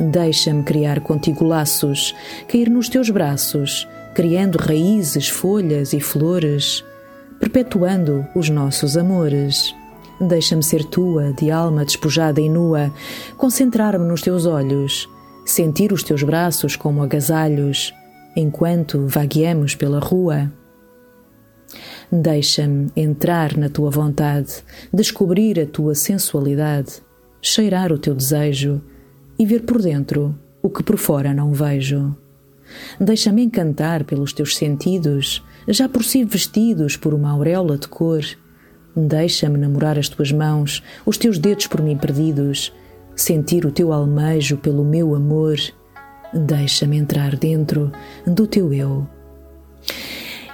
Deixa-me 0.00 0.62
criar 0.62 1.00
contigo 1.00 1.44
laços, 1.44 2.14
cair 2.48 2.70
nos 2.70 2.88
teus 2.88 3.10
braços, 3.10 3.86
criando 4.14 4.56
raízes, 4.56 5.28
folhas 5.28 5.92
e 5.92 6.00
flores, 6.00 6.82
perpetuando 7.38 8.26
os 8.34 8.48
nossos 8.48 8.96
amores. 8.96 9.74
Deixa-me 10.18 10.62
ser 10.62 10.84
tua, 10.84 11.34
de 11.34 11.50
alma 11.50 11.84
despojada 11.84 12.40
e 12.40 12.48
nua, 12.48 12.90
concentrar-me 13.36 14.06
nos 14.06 14.22
teus 14.22 14.46
olhos, 14.46 15.06
sentir 15.44 15.92
os 15.92 16.02
teus 16.02 16.22
braços 16.22 16.76
como 16.76 17.02
agasalhos, 17.02 17.92
enquanto 18.34 19.06
vagueamos 19.06 19.74
pela 19.74 19.98
rua. 19.98 20.50
Deixa-me 22.10 22.90
entrar 22.96 23.56
na 23.56 23.68
tua 23.68 23.90
vontade, 23.90 24.62
descobrir 24.92 25.60
a 25.60 25.66
tua 25.66 25.94
sensualidade, 25.94 27.02
cheirar 27.42 27.92
o 27.92 27.98
teu 27.98 28.14
desejo 28.14 28.80
e 29.38 29.44
ver 29.44 29.64
por 29.64 29.82
dentro 29.82 30.34
o 30.62 30.70
que 30.70 30.82
por 30.82 30.96
fora 30.96 31.34
não 31.34 31.52
vejo. 31.52 32.16
Deixa-me 32.98 33.42
encantar 33.42 34.04
pelos 34.04 34.32
teus 34.32 34.56
sentidos, 34.56 35.44
já 35.66 35.86
por 35.86 36.02
si 36.02 36.24
vestidos 36.24 36.96
por 36.96 37.12
uma 37.12 37.30
auréola 37.30 37.76
de 37.76 37.88
cor. 37.88 38.24
Deixa-me 38.96 39.58
namorar 39.58 39.98
as 39.98 40.08
tuas 40.08 40.32
mãos, 40.32 40.82
os 41.04 41.18
teus 41.18 41.38
dedos 41.38 41.66
por 41.66 41.82
mim 41.82 41.96
perdidos, 41.96 42.72
sentir 43.14 43.66
o 43.66 43.70
teu 43.70 43.92
almejo 43.92 44.56
pelo 44.56 44.84
meu 44.84 45.14
amor. 45.14 45.58
Deixa-me 46.32 46.96
entrar 46.96 47.36
dentro 47.36 47.92
do 48.26 48.46
teu 48.46 48.72
eu. 48.72 49.06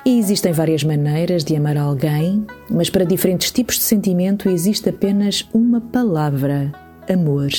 E 0.07 0.19
existem 0.19 0.53
várias 0.53 0.85
maneiras 0.85 1.43
de 1.43 1.57
amar 1.57 1.79
alguém, 1.79 2.47
mas 2.69 2.91
para 2.91 3.07
diferentes 3.07 3.51
tipos 3.51 3.77
de 3.77 3.83
sentimento 3.83 4.51
existe 4.51 4.89
apenas 4.91 5.49
uma 5.55 5.81
palavra: 5.81 6.71
amor 7.09 7.51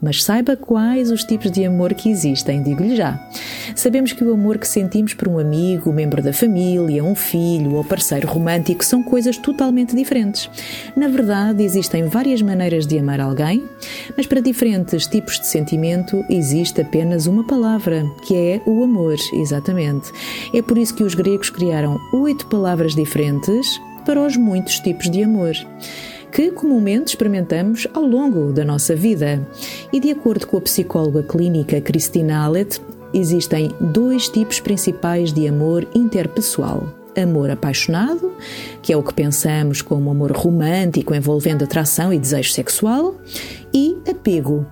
mas 0.00 0.22
saiba 0.22 0.56
quais 0.56 1.10
os 1.10 1.24
tipos 1.24 1.50
de 1.50 1.64
amor 1.64 1.94
que 1.94 2.10
existem, 2.10 2.62
digo-lhe 2.62 2.96
já. 2.96 3.18
Sabemos 3.74 4.12
que 4.12 4.24
o 4.24 4.32
amor 4.32 4.58
que 4.58 4.68
sentimos 4.68 5.14
por 5.14 5.28
um 5.28 5.38
amigo, 5.38 5.92
membro 5.92 6.22
da 6.22 6.32
família, 6.32 7.04
um 7.04 7.14
filho 7.14 7.74
ou 7.74 7.84
parceiro 7.84 8.28
romântico 8.28 8.84
são 8.84 9.02
coisas 9.02 9.36
totalmente 9.36 9.94
diferentes. 9.94 10.48
Na 10.96 11.08
verdade, 11.08 11.62
existem 11.62 12.06
várias 12.06 12.42
maneiras 12.42 12.86
de 12.86 12.98
amar 12.98 13.20
alguém, 13.20 13.64
mas 14.16 14.26
para 14.26 14.40
diferentes 14.40 15.06
tipos 15.06 15.38
de 15.40 15.46
sentimento 15.46 16.24
existe 16.28 16.80
apenas 16.80 17.26
uma 17.26 17.44
palavra, 17.44 18.04
que 18.26 18.34
é 18.36 18.60
o 18.66 18.82
amor, 18.82 19.16
exatamente. 19.32 20.12
É 20.54 20.62
por 20.62 20.78
isso 20.78 20.94
que 20.94 21.02
os 21.02 21.14
gregos 21.14 21.50
criaram 21.50 21.98
oito 22.12 22.46
palavras 22.46 22.94
diferentes 22.94 23.80
para 24.04 24.24
os 24.24 24.36
muitos 24.36 24.78
tipos 24.80 25.10
de 25.10 25.22
amor 25.22 25.54
que 26.32 26.50
comumente 26.50 27.08
experimentamos 27.08 27.86
ao 27.94 28.04
longo 28.04 28.52
da 28.52 28.64
nossa 28.64 28.94
vida. 28.94 29.46
E 29.92 30.00
de 30.00 30.10
acordo 30.10 30.46
com 30.46 30.56
a 30.56 30.60
psicóloga 30.60 31.22
clínica 31.22 31.80
Christina 31.80 32.44
Allet, 32.44 32.80
existem 33.12 33.70
dois 33.80 34.28
tipos 34.28 34.60
principais 34.60 35.32
de 35.32 35.48
amor 35.48 35.86
interpessoal. 35.94 36.92
Amor 37.16 37.50
apaixonado, 37.50 38.32
que 38.80 38.92
é 38.92 38.96
o 38.96 39.02
que 39.02 39.12
pensamos 39.12 39.82
como 39.82 40.10
amor 40.10 40.30
romântico 40.32 41.14
envolvendo 41.14 41.64
atração 41.64 42.12
e 42.12 42.18
desejo 42.18 42.52
sexual, 42.52 43.16
e 43.74 43.96
apego, 44.08 44.64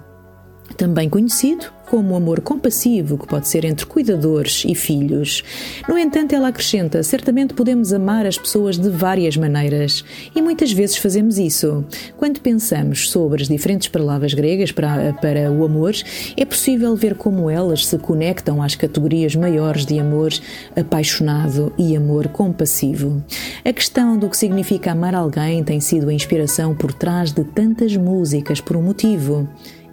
também 0.76 1.08
conhecido 1.08 1.76
como 1.86 2.16
amor 2.16 2.40
compassivo 2.40 3.16
que 3.16 3.26
pode 3.26 3.48
ser 3.48 3.64
entre 3.64 3.86
cuidadores 3.86 4.64
e 4.66 4.74
filhos. 4.74 5.42
No 5.88 5.96
entanto, 5.96 6.34
ela 6.34 6.48
acrescenta: 6.48 7.02
certamente 7.02 7.54
podemos 7.54 7.92
amar 7.92 8.26
as 8.26 8.36
pessoas 8.36 8.76
de 8.76 8.90
várias 8.90 9.36
maneiras 9.36 10.04
e 10.34 10.42
muitas 10.42 10.72
vezes 10.72 10.96
fazemos 10.96 11.38
isso. 11.38 11.84
Quando 12.16 12.40
pensamos 12.40 13.08
sobre 13.08 13.42
as 13.42 13.48
diferentes 13.48 13.88
palavras 13.88 14.34
gregas 14.34 14.72
para, 14.72 15.12
para 15.14 15.50
o 15.50 15.64
amor, 15.64 15.94
é 16.36 16.44
possível 16.44 16.94
ver 16.96 17.14
como 17.14 17.48
elas 17.48 17.86
se 17.86 17.98
conectam 17.98 18.62
às 18.62 18.74
categorias 18.74 19.34
maiores 19.34 19.86
de 19.86 19.98
amor 19.98 20.32
apaixonado 20.74 21.72
e 21.78 21.96
amor 21.96 22.28
compassivo. 22.28 23.22
A 23.64 23.72
questão 23.72 24.18
do 24.18 24.28
que 24.28 24.36
significa 24.36 24.92
amar 24.92 25.14
alguém 25.14 25.62
tem 25.62 25.80
sido 25.80 26.08
a 26.08 26.12
inspiração 26.12 26.74
por 26.74 26.92
trás 26.92 27.32
de 27.32 27.44
tantas 27.44 27.96
músicas 27.96 28.60
por 28.60 28.76
um 28.76 28.82
motivo 28.82 29.48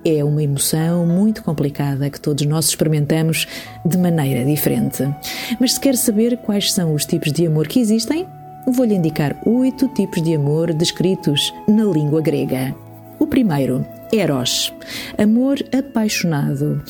é 0.06 0.24
uma 0.24 0.44
emoção 0.44 1.06
muito 1.06 1.44
complicada 1.44 2.10
que 2.10 2.20
todos 2.20 2.46
nós 2.46 2.66
experimentamos 2.66 3.48
de 3.86 3.98
maneira 3.98 4.44
diferente. 4.44 5.04
Mas 5.60 5.74
se 5.74 5.80
quer 5.80 5.96
saber 5.96 6.38
quais 6.38 6.72
são 6.72 6.94
os 6.94 7.06
tipos 7.06 7.32
de 7.32 7.48
amor 7.48 7.68
que 7.68 7.80
existem, 7.80 8.28
vou-lhe 8.68 8.96
indicar 8.96 9.36
oito 9.46 9.88
tipos 9.90 10.22
de 10.22 10.36
amor 10.36 10.74
descritos 10.74 11.54
na 11.68 11.84
língua 11.86 12.22
grega. 12.22 12.76
O 13.20 13.28
primeiro, 13.28 13.86
Eros, 14.12 14.74
amor 15.18 15.58
apaixonado. 15.78 16.84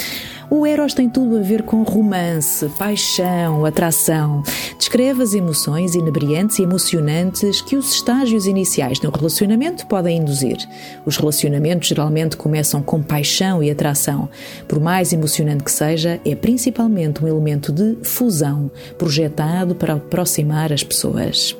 O 0.49 0.65
Eros 0.65 0.93
tem 0.93 1.09
tudo 1.09 1.37
a 1.37 1.41
ver 1.41 1.63
com 1.63 1.83
romance, 1.83 2.67
paixão, 2.77 3.65
atração. 3.65 4.43
Descreve 4.77 5.23
as 5.23 5.33
emoções 5.33 5.95
inebriantes 5.95 6.59
e 6.59 6.63
emocionantes 6.63 7.61
que 7.61 7.75
os 7.75 7.93
estágios 7.93 8.45
iniciais 8.45 8.99
de 8.99 9.07
um 9.07 9.11
relacionamento 9.11 9.87
podem 9.87 10.17
induzir. 10.17 10.57
Os 11.05 11.17
relacionamentos 11.17 11.87
geralmente 11.87 12.37
começam 12.37 12.81
com 12.81 13.01
paixão 13.01 13.63
e 13.63 13.71
atração. 13.71 14.29
Por 14.67 14.79
mais 14.79 15.13
emocionante 15.13 15.63
que 15.63 15.71
seja, 15.71 16.19
é 16.25 16.35
principalmente 16.35 17.23
um 17.23 17.27
elemento 17.27 17.71
de 17.71 17.97
fusão, 18.03 18.69
projetado 18.97 19.73
para 19.73 19.93
aproximar 19.93 20.71
as 20.71 20.83
pessoas. 20.83 21.55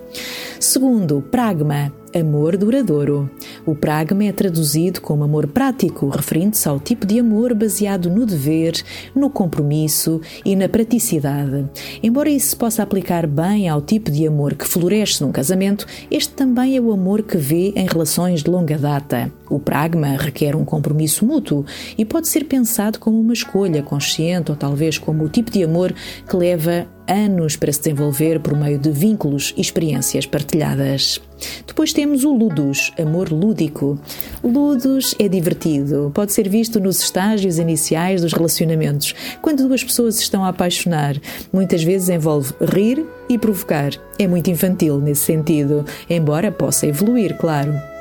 Segundo, 0.59 1.21
pragma 1.29 1.91
amor 2.19 2.57
duradouro. 2.57 3.29
O 3.65 3.75
pragma 3.75 4.25
é 4.25 4.31
traduzido 4.31 5.01
como 5.01 5.23
amor 5.23 5.47
prático, 5.47 6.09
referindo-se 6.09 6.67
ao 6.67 6.79
tipo 6.79 7.05
de 7.05 7.19
amor 7.19 7.53
baseado 7.53 8.09
no 8.09 8.25
dever, 8.25 8.73
no 9.15 9.29
compromisso 9.29 10.21
e 10.45 10.55
na 10.55 10.69
praticidade. 10.69 11.65
Embora 12.01 12.29
isso 12.29 12.49
se 12.49 12.55
possa 12.55 12.83
aplicar 12.83 13.25
bem 13.25 13.67
ao 13.67 13.81
tipo 13.81 14.11
de 14.11 14.27
amor 14.27 14.53
que 14.53 14.67
floresce 14.67 15.21
num 15.21 15.31
casamento, 15.31 15.87
este 16.11 16.33
também 16.33 16.77
é 16.77 16.81
o 16.81 16.91
amor 16.91 17.23
que 17.23 17.37
vê 17.37 17.73
em 17.75 17.87
relações 17.87 18.43
de 18.43 18.49
longa 18.49 18.77
data. 18.77 19.31
O 19.49 19.59
pragma 19.59 20.07
requer 20.17 20.55
um 20.55 20.65
compromisso 20.65 21.25
mútuo 21.25 21.65
e 21.97 22.05
pode 22.05 22.27
ser 22.27 22.45
pensado 22.45 22.99
como 22.99 23.19
uma 23.19 23.33
escolha 23.33 23.83
consciente 23.83 24.51
ou 24.51 24.57
talvez 24.57 24.97
como 24.97 25.23
o 25.23 25.29
tipo 25.29 25.51
de 25.51 25.63
amor 25.63 25.93
que 26.27 26.35
leva 26.35 26.87
anos 27.07 27.55
para 27.55 27.71
se 27.71 27.79
desenvolver 27.79 28.39
por 28.39 28.55
meio 28.55 28.77
de 28.77 28.91
vínculos 28.91 29.53
e 29.57 29.61
experiências 29.61 30.25
partilhadas. 30.25 31.21
Depois 31.67 31.91
temos 31.93 32.23
o 32.23 32.31
ludus, 32.31 32.91
amor 32.99 33.31
lúdico. 33.31 33.99
Ludus 34.43 35.15
é 35.19 35.27
divertido, 35.27 36.11
pode 36.13 36.31
ser 36.31 36.47
visto 36.47 36.79
nos 36.79 37.01
estágios 37.01 37.57
iniciais 37.57 38.21
dos 38.21 38.33
relacionamentos, 38.33 39.13
quando 39.41 39.67
duas 39.67 39.83
pessoas 39.83 40.19
estão 40.19 40.43
a 40.43 40.49
apaixonar. 40.49 41.19
Muitas 41.51 41.83
vezes 41.83 42.09
envolve 42.09 42.53
rir 42.61 43.05
e 43.29 43.37
provocar. 43.37 43.91
É 44.17 44.27
muito 44.27 44.49
infantil 44.49 44.99
nesse 44.99 45.25
sentido, 45.25 45.85
embora 46.09 46.51
possa 46.51 46.87
evoluir, 46.87 47.37
claro. 47.37 47.92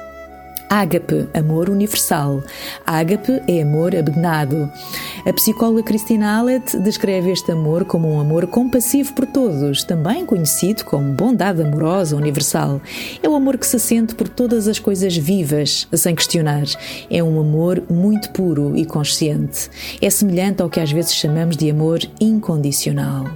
Ágape, 0.73 1.29
amor 1.35 1.69
universal. 1.69 2.43
Ágape 2.87 3.43
é 3.47 3.61
amor 3.61 3.95
abnegado. 3.95 4.73
A 5.27 5.31
psicóloga 5.35 5.83
Cristina 5.83 6.39
Allet 6.39 6.79
descreve 6.79 7.31
este 7.31 7.53
amor 7.53 7.85
como 7.85 8.11
um 8.11 8.19
amor 8.19 8.47
compassivo 8.47 9.13
por 9.13 9.27
todos, 9.27 9.85
também 9.85 10.25
conhecido 10.25 10.83
como 10.87 11.13
bondade 11.13 11.61
amorosa 11.61 12.17
universal. 12.17 12.81
É 13.23 13.29
o 13.29 13.35
amor 13.35 13.59
que 13.59 13.67
se 13.67 13.79
sente 13.79 14.15
por 14.15 14.31
todas 14.31 14.67
as 14.67 14.79
coisas 14.79 15.15
vivas, 15.15 15.87
sem 15.93 16.15
questionar. 16.15 16.65
É 17.11 17.23
um 17.23 17.39
amor 17.39 17.83
muito 17.91 18.31
puro 18.31 18.75
e 18.75 18.87
consciente. 18.87 19.69
É 20.01 20.09
semelhante 20.09 20.63
ao 20.63 20.71
que 20.71 20.81
às 20.81 20.91
vezes 20.91 21.15
chamamos 21.15 21.55
de 21.55 21.69
amor 21.69 22.01
incondicional. 22.19 23.27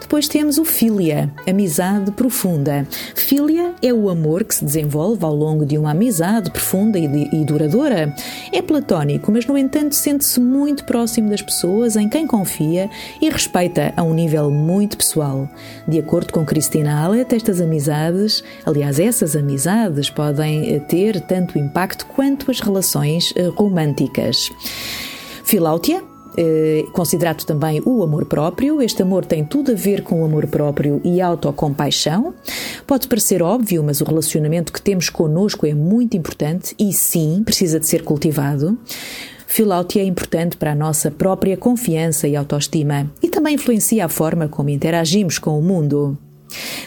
Depois 0.00 0.28
temos 0.28 0.58
o 0.58 0.64
filia, 0.64 1.32
amizade 1.48 2.10
profunda. 2.12 2.86
Filia 3.14 3.74
é 3.82 3.92
o 3.92 4.08
amor 4.08 4.44
que 4.44 4.54
se 4.54 4.64
desenvolve 4.64 5.24
ao 5.24 5.34
longo 5.34 5.66
de 5.66 5.76
uma 5.76 5.90
amizade 5.90 6.50
profunda 6.50 6.98
e, 6.98 7.08
de, 7.08 7.36
e 7.36 7.44
duradoura. 7.44 8.14
É 8.52 8.62
platónico, 8.62 9.30
mas 9.32 9.46
no 9.46 9.56
entanto 9.56 9.94
sente-se 9.94 10.40
muito 10.40 10.84
próximo 10.84 11.30
das 11.30 11.42
pessoas 11.42 11.96
em 11.96 12.08
quem 12.08 12.26
confia 12.26 12.88
e 13.20 13.28
respeita 13.28 13.92
a 13.96 14.02
um 14.02 14.14
nível 14.14 14.50
muito 14.50 14.96
pessoal. 14.96 15.48
De 15.86 15.98
acordo 15.98 16.32
com 16.32 16.44
Cristina 16.44 17.02
Allet, 17.02 17.34
estas 17.34 17.60
amizades, 17.60 18.42
aliás, 18.64 18.98
essas 18.98 19.34
amizades 19.36 20.10
podem 20.10 20.74
eh, 20.74 20.80
ter 20.80 21.20
tanto 21.20 21.58
impacto 21.58 22.06
quanto 22.06 22.50
as 22.50 22.60
relações 22.60 23.32
eh, 23.36 23.50
românticas. 23.56 24.50
Filáutia 25.44 26.02
eh, 26.36 26.84
considerado 26.92 27.44
também 27.44 27.82
o 27.84 28.02
amor 28.02 28.26
próprio. 28.26 28.82
Este 28.82 29.02
amor 29.02 29.24
tem 29.24 29.44
tudo 29.44 29.72
a 29.72 29.74
ver 29.74 30.02
com 30.02 30.22
o 30.22 30.24
amor 30.24 30.46
próprio 30.46 31.00
e 31.04 31.20
autocompaixão. 31.20 32.34
Pode 32.86 33.08
parecer 33.08 33.42
óbvio, 33.42 33.82
mas 33.82 34.00
o 34.00 34.04
relacionamento 34.04 34.72
que 34.72 34.80
temos 34.80 35.08
connosco 35.08 35.66
é 35.66 35.74
muito 35.74 36.16
importante 36.16 36.74
e 36.78 36.92
sim, 36.92 37.42
precisa 37.44 37.80
de 37.80 37.86
ser 37.86 38.02
cultivado. 38.02 38.78
Filáutia 39.46 40.02
é 40.02 40.04
importante 40.04 40.56
para 40.56 40.72
a 40.72 40.74
nossa 40.74 41.10
própria 41.10 41.56
confiança 41.56 42.26
e 42.28 42.36
autoestima 42.36 43.10
e 43.22 43.28
também 43.28 43.54
influencia 43.54 44.04
a 44.04 44.08
forma 44.08 44.48
como 44.48 44.68
interagimos 44.68 45.38
com 45.38 45.58
o 45.58 45.62
mundo. 45.62 46.18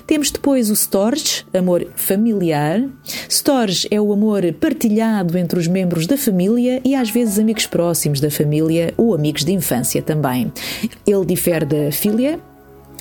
Temos 0.06 0.32
depois 0.32 0.69
o 0.69 0.74
storge, 0.74 1.45
amor 1.54 1.86
familiar. 1.95 2.84
Storge 3.28 3.88
é 3.91 4.02
o 4.02 4.12
amor 4.12 4.41
partilhado 4.54 5.38
entre 5.38 5.60
os 5.60 5.67
membros 5.67 6.08
da 6.08 6.17
família 6.17 6.82
e 6.84 6.95
às 6.95 7.10
vezes 7.10 7.38
amigos 7.38 7.67
próximos 7.67 8.19
da 8.19 8.32
família 8.32 8.93
ou 8.98 9.13
amigos 9.13 9.45
de 9.45 9.52
infância 9.54 10.02
também. 10.02 10.52
Ele 11.06 11.26
difere 11.26 11.65
da 11.65 11.91
filia, 11.91 12.39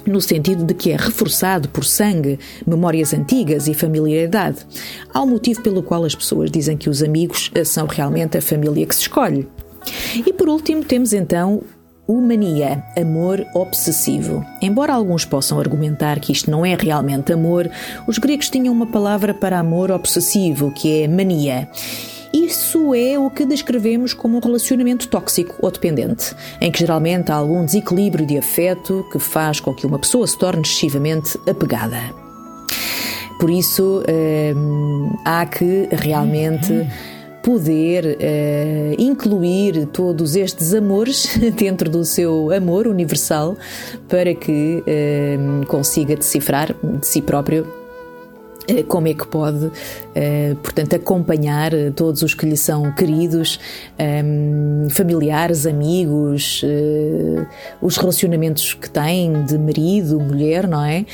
no 0.07 0.21
sentido 0.21 0.65
de 0.65 0.75
que 0.75 0.91
é 0.91 0.97
reforçado 0.97 1.69
por 1.69 1.85
sangue, 1.85 2.39
memórias 2.67 3.15
antigas 3.15 3.69
e 3.69 3.75
familiaridade. 3.75 4.59
Há 5.13 5.23
um 5.23 5.27
motivo 5.27 5.63
pelo 5.63 5.83
qual 5.83 6.05
as 6.05 6.15
pessoas 6.15 6.51
dizem 6.51 6.77
que 6.77 6.91
os 6.91 7.03
amigos 7.03 7.51
são 7.65 7.87
realmente 7.87 8.37
a 8.37 8.43
família 8.43 8.87
que 8.87 8.95
se 8.95 9.03
escolhe. 9.03 9.49
E 10.27 10.33
por 10.33 10.49
último, 10.49 10.85
temos 10.85 11.13
então 11.13 11.63
o 12.09 12.23
mania, 12.23 12.83
amor 12.97 13.47
obsessivo. 13.53 14.43
Embora 14.63 14.95
alguns 14.95 15.27
possam 15.27 15.61
argumentar 15.61 16.19
que 16.19 16.33
isto 16.33 16.51
não 16.51 16.65
é 16.65 16.75
realmente 16.75 17.35
amor, 17.35 17.71
os 18.07 18.17
gregos 18.17 18.49
tinham 18.49 18.73
uma 18.73 18.87
palavra 18.87 19.35
para 19.35 19.59
amor 19.59 19.91
obsessivo, 19.91 20.73
que 20.73 21.03
é 21.03 21.07
mania. 21.07 21.69
Isso 22.33 22.95
é 22.95 23.19
o 23.19 23.29
que 23.29 23.45
descrevemos 23.45 24.15
como 24.15 24.39
um 24.39 24.41
relacionamento 24.41 25.07
tóxico 25.09 25.55
ou 25.61 25.71
dependente, 25.71 26.35
em 26.63 26.73
que 26.73 26.79
geralmente 26.79 27.31
há 27.31 27.35
algum 27.35 27.63
desequilíbrio 27.63 28.25
de 28.25 28.39
afeto 28.39 29.07
que 29.13 29.19
faz 29.19 29.61
com 29.61 29.75
que 29.75 29.87
uma 29.87 29.99
pessoa 29.99 30.27
se 30.27 30.39
torne 30.39 30.63
excessivamente 30.63 31.39
apegada. 31.47 32.01
Por 33.39 33.51
isso, 33.51 34.03
hum, 34.57 35.11
há 35.27 35.45
que 35.45 35.89
realmente 35.93 36.87
poder 37.49 38.19
uh, 38.21 39.03
incluir 39.03 39.87
todos 39.87 40.37
estes 40.37 40.75
amores 40.75 41.35
dentro 41.57 41.89
do 41.89 42.05
seu 42.05 42.53
amor 42.53 42.87
universal 42.87 43.57
para 44.07 44.35
que 44.35 44.85
uh, 44.85 45.67
consiga 45.67 46.15
decifrar 46.15 46.77
de 46.83 47.07
si 47.07 47.23
próprio 47.23 47.67
eh, 47.67 47.78
como 48.87 49.09
é 49.09 49.15
que 49.15 49.27
pode, 49.27 49.71
portanto, 50.63 50.95
acompanhar 50.97 51.73
todos 51.95 52.23
os 52.23 52.35
que 52.35 52.47
lhe 52.47 52.57
são 52.57 52.93
queridos, 52.93 53.59
familiares, 54.91 55.67
amigos, 55.67 56.63
os 57.81 57.97
relacionamentos 57.97 58.75
que 58.75 58.91
tem 58.91 59.45
de 59.45 59.59
marido, 59.59 60.21
mulher, 60.21 60.69
não 60.69 60.85
é? 60.85 61.05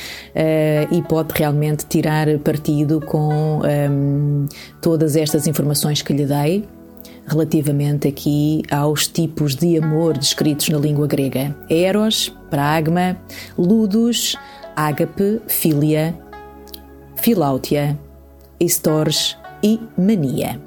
E 0.91 1.01
pode 1.03 1.33
realmente 1.33 1.85
tirar 1.85 2.27
partido 2.39 2.99
com 3.01 3.61
todas 4.81 5.15
estas 5.15 5.47
informações 5.47 6.01
que 6.01 6.13
lhe 6.13 6.25
dei 6.25 6.67
relativamente 7.27 8.07
aqui 8.07 8.61
aos 8.69 9.07
tipos 9.07 9.55
de 9.55 9.77
amor 9.77 10.17
descritos 10.17 10.69
na 10.69 10.77
língua 10.77 11.07
grega: 11.07 11.55
eros, 11.69 12.33
pragma, 12.49 13.17
ludus, 13.57 14.35
ágape, 14.75 15.41
filia, 15.47 16.15
filáutia, 17.25 17.97
estores 18.59 19.35
e 19.63 19.79
mania. 19.97 20.61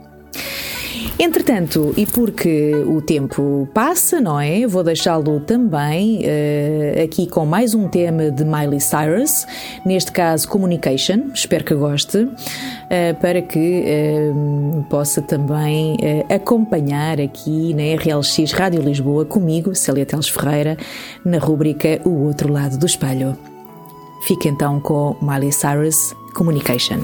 Entretanto, 1.16 1.94
e 1.96 2.04
porque 2.04 2.74
o 2.74 3.00
tempo 3.00 3.68
passa, 3.72 4.20
não 4.20 4.40
é? 4.40 4.66
Vou 4.66 4.82
deixá-lo 4.82 5.38
também 5.38 6.22
uh, 6.24 7.04
aqui 7.04 7.28
com 7.28 7.46
mais 7.46 7.76
um 7.76 7.86
tema 7.86 8.32
de 8.32 8.44
Miley 8.44 8.80
Cyrus, 8.80 9.46
neste 9.86 10.10
caso 10.10 10.48
Communication, 10.48 11.30
espero 11.32 11.62
que 11.62 11.76
goste, 11.76 12.18
uh, 12.18 12.34
para 13.20 13.40
que 13.40 13.84
uh, 13.84 14.82
possa 14.90 15.22
também 15.22 15.96
acompanhar 16.28 17.20
aqui 17.20 17.72
na 17.72 17.84
RLX 18.02 18.50
Rádio 18.50 18.82
Lisboa 18.82 19.24
comigo, 19.24 19.76
Célia 19.76 20.04
Teles 20.04 20.28
Ferreira, 20.28 20.76
na 21.24 21.38
rúbrica 21.38 22.00
O 22.04 22.24
Outro 22.24 22.52
Lado 22.52 22.76
do 22.76 22.86
Espelho. 22.86 23.38
Fique 24.28 24.46
então 24.46 24.78
com 24.78 25.16
Miley 25.22 25.50
Cyrus 25.50 26.14
Communication. 26.34 27.02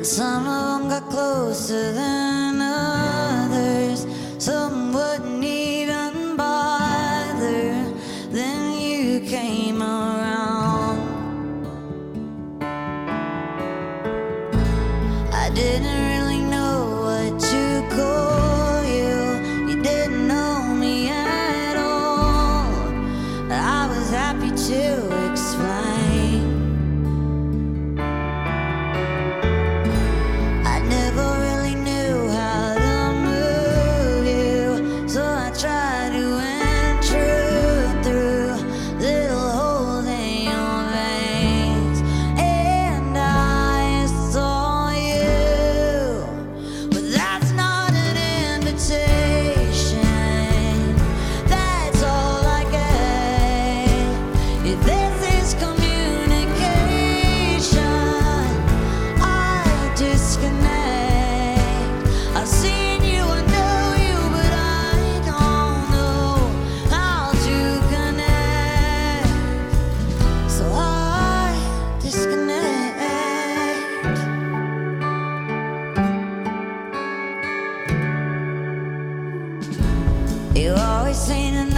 And 0.00 0.06
some 0.06 0.48
of 0.48 0.80
them 0.80 0.88
got 0.88 1.10
closer 1.10 1.92
than 1.92 2.58
others. 2.62 4.06
Some 4.38 4.94
wouldn't. 4.94 5.39
always 81.10 81.26
seen 81.26 81.69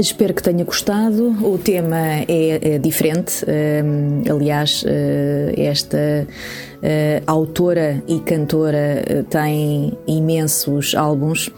Espero 0.00 0.32
que 0.32 0.42
tenha 0.42 0.64
gostado. 0.64 1.28
O 1.46 1.58
tema 1.58 1.98
é, 2.26 2.76
é 2.76 2.78
diferente. 2.78 3.44
Um, 3.44 4.22
aliás, 4.34 4.82
uh, 4.82 5.60
esta 5.60 6.26
uh, 6.26 7.22
autora 7.26 8.02
e 8.08 8.18
cantora 8.20 9.04
uh, 9.04 9.24
tem 9.24 9.92
imensos 10.06 10.94
álbuns. 10.94 11.50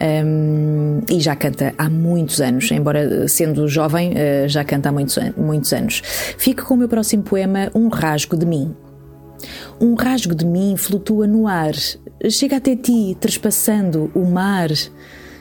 Um, 0.00 1.02
e 1.10 1.20
já 1.20 1.36
canta 1.36 1.74
há 1.76 1.90
muitos 1.90 2.40
anos, 2.40 2.70
embora 2.70 3.28
sendo 3.28 3.68
jovem, 3.68 4.14
já 4.48 4.64
canta 4.64 4.88
há 4.88 4.92
muitos, 4.92 5.18
muitos 5.36 5.70
anos. 5.74 6.00
Fico 6.38 6.64
com 6.64 6.74
o 6.74 6.76
meu 6.78 6.88
próximo 6.88 7.22
poema, 7.22 7.70
Um 7.74 7.88
Rasgo 7.88 8.34
de 8.34 8.46
Mim. 8.46 8.74
Um 9.78 9.94
rasgo 9.94 10.34
de 10.34 10.46
mim 10.46 10.74
flutua 10.76 11.26
no 11.26 11.46
ar, 11.46 11.74
chega 12.30 12.56
até 12.56 12.74
ti, 12.74 13.14
trespassando 13.20 14.10
o 14.14 14.24
mar. 14.24 14.70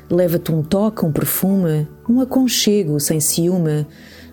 Leva-te 0.10 0.51
um 0.51 0.62
toque, 0.62 1.06
um 1.06 1.12
perfume, 1.12 1.88
um 2.07 2.19
aconchego 2.19 2.99
sem 2.99 3.19
ciúme. 3.19 3.85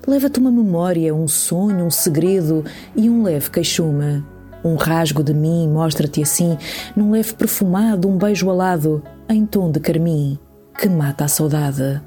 Leva-te 0.06 0.40
uma 0.40 0.50
memória, 0.50 1.14
um 1.14 1.28
sonho, 1.28 1.84
um 1.84 1.90
segredo 1.90 2.64
e 2.96 3.08
um 3.08 3.22
leve 3.22 3.50
queixume. 3.50 4.24
Um 4.64 4.74
rasgo 4.74 5.22
de 5.22 5.32
mim 5.32 5.68
mostra-te 5.68 6.22
assim, 6.22 6.56
num 6.96 7.10
leve 7.12 7.34
perfumado, 7.34 8.08
um 8.08 8.16
beijo 8.16 8.50
alado, 8.50 9.02
em 9.28 9.46
tom 9.46 9.70
de 9.70 9.80
carmim, 9.80 10.38
que 10.78 10.88
mata 10.88 11.24
a 11.24 11.28
saudade. 11.28 12.00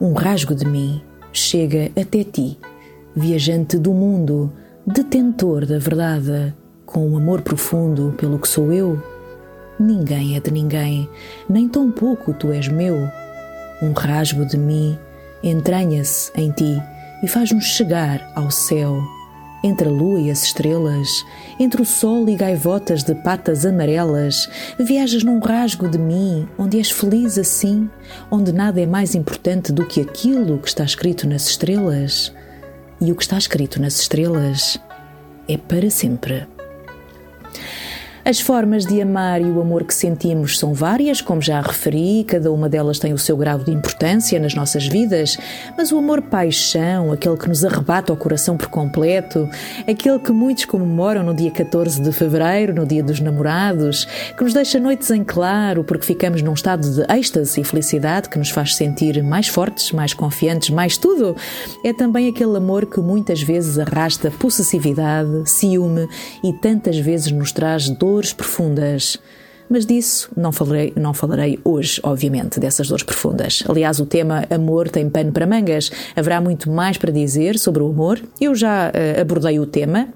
Um 0.00 0.12
rasgo 0.12 0.54
de 0.54 0.66
mim 0.66 1.02
chega 1.32 1.90
até 1.98 2.22
ti, 2.24 2.58
viajante 3.14 3.78
do 3.78 3.92
mundo, 3.92 4.52
detentor 4.86 5.64
da 5.64 5.78
verdade, 5.78 6.54
com 6.84 7.08
um 7.08 7.16
amor 7.16 7.42
profundo 7.42 8.14
pelo 8.18 8.38
que 8.38 8.48
sou 8.48 8.72
eu 8.72 9.00
Ninguém 9.78 10.36
é 10.36 10.40
de 10.40 10.50
ninguém, 10.50 11.06
nem 11.46 11.68
tão 11.68 11.90
pouco 11.90 12.32
tu 12.32 12.50
és 12.50 12.66
meu. 12.66 13.10
Um 13.82 13.92
rasgo 13.92 14.46
de 14.46 14.56
mim 14.56 14.98
entranha-se 15.42 16.32
em 16.34 16.50
ti 16.50 16.82
e 17.22 17.28
faz-nos 17.28 17.64
chegar 17.64 18.32
ao 18.34 18.50
céu. 18.50 19.02
Entre 19.62 19.88
a 19.88 19.90
lua 19.90 20.20
e 20.20 20.30
as 20.30 20.44
estrelas, 20.44 21.08
entre 21.58 21.82
o 21.82 21.84
sol 21.84 22.28
e 22.28 22.36
gaivotas 22.36 23.02
de 23.02 23.14
patas 23.14 23.66
amarelas, 23.66 24.48
viajas 24.78 25.24
num 25.24 25.40
rasgo 25.40 25.88
de 25.88 25.98
mim, 25.98 26.48
onde 26.56 26.78
és 26.78 26.90
feliz 26.90 27.36
assim, 27.36 27.90
onde 28.30 28.52
nada 28.52 28.80
é 28.80 28.86
mais 28.86 29.14
importante 29.14 29.72
do 29.72 29.84
que 29.84 30.00
aquilo 30.00 30.58
que 30.58 30.68
está 30.68 30.84
escrito 30.84 31.28
nas 31.28 31.48
estrelas. 31.48 32.32
E 33.00 33.10
o 33.10 33.16
que 33.16 33.22
está 33.22 33.36
escrito 33.36 33.80
nas 33.80 34.00
estrelas 34.00 34.78
é 35.48 35.58
para 35.58 35.90
sempre. 35.90 36.46
As 38.28 38.40
formas 38.40 38.84
de 38.84 39.00
amar 39.00 39.40
e 39.40 39.44
o 39.44 39.60
amor 39.60 39.84
que 39.84 39.94
sentimos 39.94 40.58
são 40.58 40.74
várias, 40.74 41.20
como 41.20 41.40
já 41.40 41.60
referi, 41.60 42.24
cada 42.24 42.50
uma 42.50 42.68
delas 42.68 42.98
tem 42.98 43.12
o 43.12 43.18
seu 43.18 43.36
grau 43.36 43.60
de 43.60 43.70
importância 43.70 44.40
nas 44.40 44.52
nossas 44.52 44.88
vidas, 44.88 45.38
mas 45.78 45.92
o 45.92 45.98
amor-paixão, 45.98 47.12
aquele 47.12 47.36
que 47.36 47.48
nos 47.48 47.64
arrebata 47.64 48.12
o 48.12 48.16
coração 48.16 48.56
por 48.56 48.66
completo, 48.66 49.48
aquele 49.88 50.18
que 50.18 50.32
muitos 50.32 50.64
comemoram 50.64 51.22
no 51.22 51.32
dia 51.32 51.52
14 51.52 52.02
de 52.02 52.10
fevereiro, 52.10 52.74
no 52.74 52.84
dia 52.84 53.00
dos 53.00 53.20
namorados, 53.20 54.08
que 54.36 54.42
nos 54.42 54.52
deixa 54.52 54.80
noites 54.80 55.08
em 55.12 55.22
claro 55.22 55.84
porque 55.84 56.04
ficamos 56.04 56.42
num 56.42 56.54
estado 56.54 56.82
de 56.82 57.02
êxtase 57.16 57.60
e 57.60 57.64
felicidade 57.64 58.28
que 58.28 58.40
nos 58.40 58.50
faz 58.50 58.74
sentir 58.74 59.22
mais 59.22 59.46
fortes, 59.46 59.92
mais 59.92 60.12
confiantes, 60.12 60.70
mais 60.70 60.98
tudo, 60.98 61.36
é 61.84 61.92
também 61.92 62.26
aquele 62.26 62.56
amor 62.56 62.86
que 62.86 62.98
muitas 62.98 63.40
vezes 63.40 63.78
arrasta 63.78 64.32
possessividade, 64.32 65.48
ciúme 65.48 66.08
e 66.42 66.52
tantas 66.52 66.98
vezes 66.98 67.30
nos 67.30 67.52
traz 67.52 67.88
dor 67.88 68.15
dores 68.16 68.32
profundas. 68.32 69.18
Mas 69.68 69.84
disso 69.84 70.30
não 70.34 70.52
falarei, 70.52 70.92
não 70.96 71.12
falarei 71.12 71.58
hoje, 71.62 72.00
obviamente, 72.02 72.58
dessas 72.58 72.88
dores 72.88 73.02
profundas. 73.02 73.62
Aliás, 73.68 74.00
o 74.00 74.06
tema 74.06 74.44
amor 74.48 74.88
tem 74.88 75.10
pano 75.10 75.32
para 75.32 75.46
mangas. 75.46 75.90
Haverá 76.14 76.40
muito 76.40 76.70
mais 76.70 76.96
para 76.96 77.12
dizer 77.12 77.58
sobre 77.58 77.82
o 77.82 77.90
amor. 77.90 78.20
Eu 78.40 78.54
já 78.54 78.88
uh, 78.88 79.20
abordei 79.20 79.58
o 79.58 79.66
tema, 79.66 80.08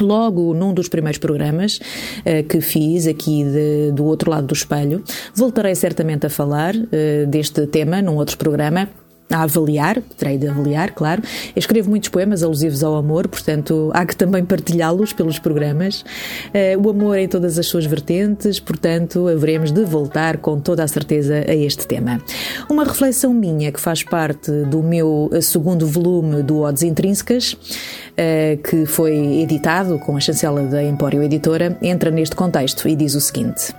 Logo 0.00 0.54
num 0.54 0.72
dos 0.72 0.88
primeiros 0.88 1.18
programas 1.18 1.76
uh, 1.76 2.42
que 2.48 2.62
fiz 2.62 3.06
aqui 3.06 3.44
de, 3.44 3.92
do 3.92 4.06
outro 4.06 4.30
lado 4.30 4.46
do 4.46 4.54
espelho, 4.54 5.04
voltarei 5.34 5.74
certamente 5.74 6.24
a 6.24 6.30
falar 6.30 6.74
uh, 6.74 7.26
deste 7.28 7.66
tema 7.66 8.00
num 8.00 8.16
outro 8.16 8.38
programa 8.38 8.88
a 9.32 9.42
avaliar, 9.42 10.00
terei 10.16 10.36
de 10.36 10.46
avaliar, 10.46 10.92
claro. 10.92 11.22
Eu 11.56 11.58
escrevo 11.58 11.88
muitos 11.88 12.10
poemas 12.10 12.42
alusivos 12.42 12.84
ao 12.84 12.94
amor, 12.94 13.26
portanto 13.26 13.90
há 13.94 14.04
que 14.04 14.14
também 14.14 14.44
partilhá-los 14.44 15.12
pelos 15.12 15.38
programas. 15.38 16.04
Uh, 16.48 16.86
o 16.86 16.90
amor 16.90 17.16
em 17.16 17.26
todas 17.26 17.58
as 17.58 17.66
suas 17.66 17.86
vertentes, 17.86 18.60
portanto 18.60 19.26
haveremos 19.28 19.72
de 19.72 19.84
voltar 19.84 20.36
com 20.36 20.60
toda 20.60 20.84
a 20.84 20.88
certeza 20.88 21.44
a 21.48 21.54
este 21.54 21.86
tema. 21.86 22.20
Uma 22.68 22.84
reflexão 22.84 23.32
minha 23.32 23.72
que 23.72 23.80
faz 23.80 24.02
parte 24.02 24.50
do 24.50 24.82
meu 24.82 25.30
segundo 25.40 25.86
volume 25.86 26.42
do 26.42 26.60
Odes 26.60 26.82
Intrínsecas, 26.82 27.52
uh, 27.52 28.62
que 28.62 28.84
foi 28.84 29.40
editado 29.40 29.98
com 29.98 30.16
a 30.16 30.20
chancela 30.20 30.62
da 30.64 30.84
Empório 30.84 31.22
Editora, 31.22 31.76
entra 31.80 32.10
neste 32.10 32.36
contexto 32.36 32.86
e 32.86 32.94
diz 32.94 33.14
o 33.14 33.20
seguinte: 33.20 33.74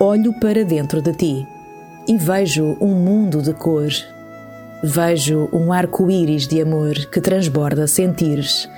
Olho 0.00 0.32
para 0.40 0.64
dentro 0.64 1.00
de 1.00 1.12
ti 1.12 1.46
e 2.08 2.16
vejo 2.16 2.76
um 2.80 2.94
mundo 2.94 3.42
de 3.42 3.52
cor 3.52 3.88
Vejo 4.82 5.48
um 5.52 5.72
arco-íris 5.72 6.46
de 6.46 6.60
amor 6.60 6.94
que 7.10 7.20
transborda 7.20 7.86
sentires, 7.88 8.68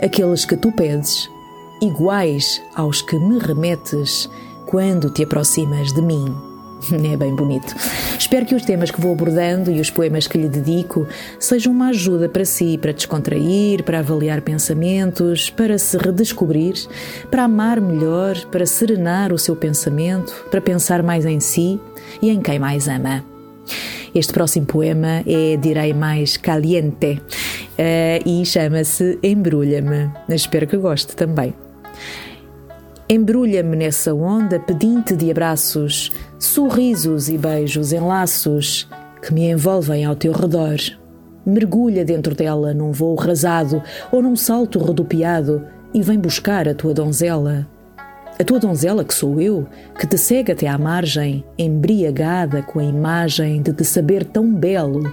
aqueles 0.00 0.44
que 0.44 0.56
tu 0.56 0.70
pedes, 0.70 1.28
iguais 1.82 2.62
aos 2.74 3.02
que 3.02 3.18
me 3.18 3.38
remetes 3.38 4.30
quando 4.66 5.10
te 5.10 5.24
aproximas 5.24 5.92
de 5.92 6.02
mim. 6.02 6.32
É 7.12 7.16
bem 7.16 7.34
bonito. 7.34 7.74
Espero 8.18 8.46
que 8.46 8.54
os 8.54 8.64
temas 8.64 8.90
que 8.90 9.00
vou 9.00 9.12
abordando 9.12 9.70
e 9.70 9.80
os 9.80 9.90
poemas 9.90 10.26
que 10.26 10.38
lhe 10.38 10.48
dedico 10.48 11.06
sejam 11.38 11.72
uma 11.72 11.88
ajuda 11.88 12.28
para 12.28 12.44
si, 12.44 12.78
para 12.78 12.92
descontrair, 12.92 13.82
para 13.82 13.98
avaliar 13.98 14.40
pensamentos, 14.40 15.50
para 15.50 15.76
se 15.76 15.98
redescobrir, 15.98 16.74
para 17.30 17.44
amar 17.44 17.80
melhor, 17.80 18.36
para 18.46 18.64
serenar 18.64 19.32
o 19.32 19.38
seu 19.38 19.54
pensamento, 19.54 20.46
para 20.50 20.60
pensar 20.60 21.02
mais 21.02 21.26
em 21.26 21.38
si 21.38 21.78
e 22.22 22.30
em 22.30 22.40
quem 22.40 22.58
mais 22.58 22.88
ama. 22.88 23.24
Este 24.14 24.32
próximo 24.32 24.66
poema 24.66 25.22
é, 25.26 25.56
direi 25.56 25.92
mais, 25.92 26.36
caliente 26.36 27.20
uh, 27.20 28.28
e 28.28 28.44
chama-se 28.44 29.18
Embrulha-me. 29.22 30.10
Espero 30.28 30.66
que 30.66 30.76
goste 30.76 31.14
também. 31.14 31.54
Embrulha-me 33.08 33.76
nessa 33.76 34.14
onda 34.14 34.58
pedinte 34.58 35.16
de 35.16 35.30
abraços, 35.30 36.10
sorrisos 36.38 37.28
e 37.28 37.36
beijos 37.36 37.92
em 37.92 38.00
laços 38.00 38.88
que 39.22 39.34
me 39.34 39.50
envolvem 39.50 40.04
ao 40.04 40.16
teu 40.16 40.32
redor. 40.32 40.78
Mergulha 41.44 42.04
dentro 42.04 42.34
dela 42.34 42.74
num 42.74 42.92
voo 42.92 43.14
rasado 43.14 43.82
ou 44.12 44.22
num 44.22 44.36
salto 44.36 44.78
rodopiado 44.78 45.64
e 45.92 46.02
vem 46.02 46.18
buscar 46.18 46.68
a 46.68 46.74
tua 46.74 46.94
donzela 46.94 47.66
a 48.40 48.44
tua 48.44 48.58
donzela, 48.58 49.04
que 49.04 49.12
sou 49.12 49.38
eu, 49.38 49.66
que 49.98 50.06
te 50.06 50.16
segue 50.16 50.52
até 50.52 50.66
à 50.66 50.78
margem, 50.78 51.44
embriagada 51.58 52.62
com 52.62 52.78
a 52.80 52.84
imagem 52.84 53.60
de 53.60 53.70
te 53.70 53.84
saber 53.84 54.24
tão 54.24 54.50
belo 54.50 55.12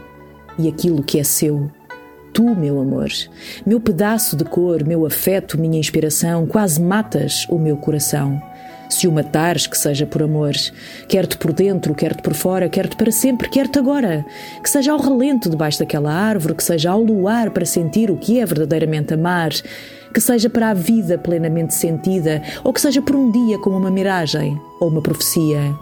e 0.58 0.70
aquilo 0.70 1.04
que 1.04 1.20
é 1.20 1.26
seu. 1.26 1.70
Tu, 2.32 2.56
meu 2.56 2.80
amor, 2.80 3.10
meu 3.66 3.82
pedaço 3.82 4.38
de 4.38 4.46
cor, 4.46 4.86
meu 4.86 5.06
afeto, 5.06 5.60
minha 5.60 5.78
inspiração, 5.78 6.48
quase 6.48 6.82
matas 6.82 7.46
o 7.50 7.60
meu 7.60 7.76
coração. 7.76 8.42
Se 8.90 9.10
o 9.10 9.12
matares, 9.12 9.68
que 9.68 9.78
seja 9.78 10.06
por 10.06 10.24
amor, 10.24 10.54
quer-te 11.10 11.38
por 11.38 11.52
dentro, 11.52 11.94
quer-te 11.94 12.22
por 12.22 12.34
fora, 12.34 12.70
quer-te 12.70 12.96
para 12.96 13.12
sempre, 13.12 13.50
quer-te 13.50 13.78
agora. 13.78 14.26
Que 14.64 14.70
seja 14.70 14.94
ao 14.94 15.02
relento 15.02 15.50
debaixo 15.50 15.80
daquela 15.80 16.14
árvore, 16.14 16.56
que 16.56 16.64
seja 16.64 16.92
ao 16.92 17.04
luar 17.04 17.50
para 17.50 17.66
sentir 17.66 18.10
o 18.10 18.16
que 18.16 18.40
é 18.40 18.46
verdadeiramente 18.46 19.14
amar, 19.14 19.52
que 20.18 20.22
seja 20.22 20.50
para 20.50 20.72
a 20.72 20.74
vida 20.74 21.16
plenamente 21.16 21.76
sentida, 21.76 22.42
ou 22.64 22.74
que 22.74 22.82
seja 22.82 23.00
por 23.04 23.16
um 23.16 23.30
dia 23.30 23.60
como 23.60 23.78
uma 23.78 23.92
miragem 23.92 24.60
ou 24.80 24.88
uma 24.88 25.00
profecia. 25.00 25.76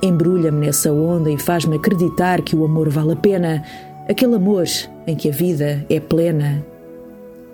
Embrulha-me 0.00 0.64
nessa 0.64 0.92
onda 0.92 1.32
e 1.32 1.36
faz-me 1.36 1.74
acreditar 1.74 2.42
que 2.42 2.54
o 2.54 2.64
amor 2.64 2.88
vale 2.88 3.14
a 3.14 3.16
pena, 3.16 3.64
aquele 4.08 4.36
amor 4.36 4.66
em 5.04 5.16
que 5.16 5.30
a 5.30 5.32
vida 5.32 5.84
é 5.90 5.98
plena. 5.98 6.64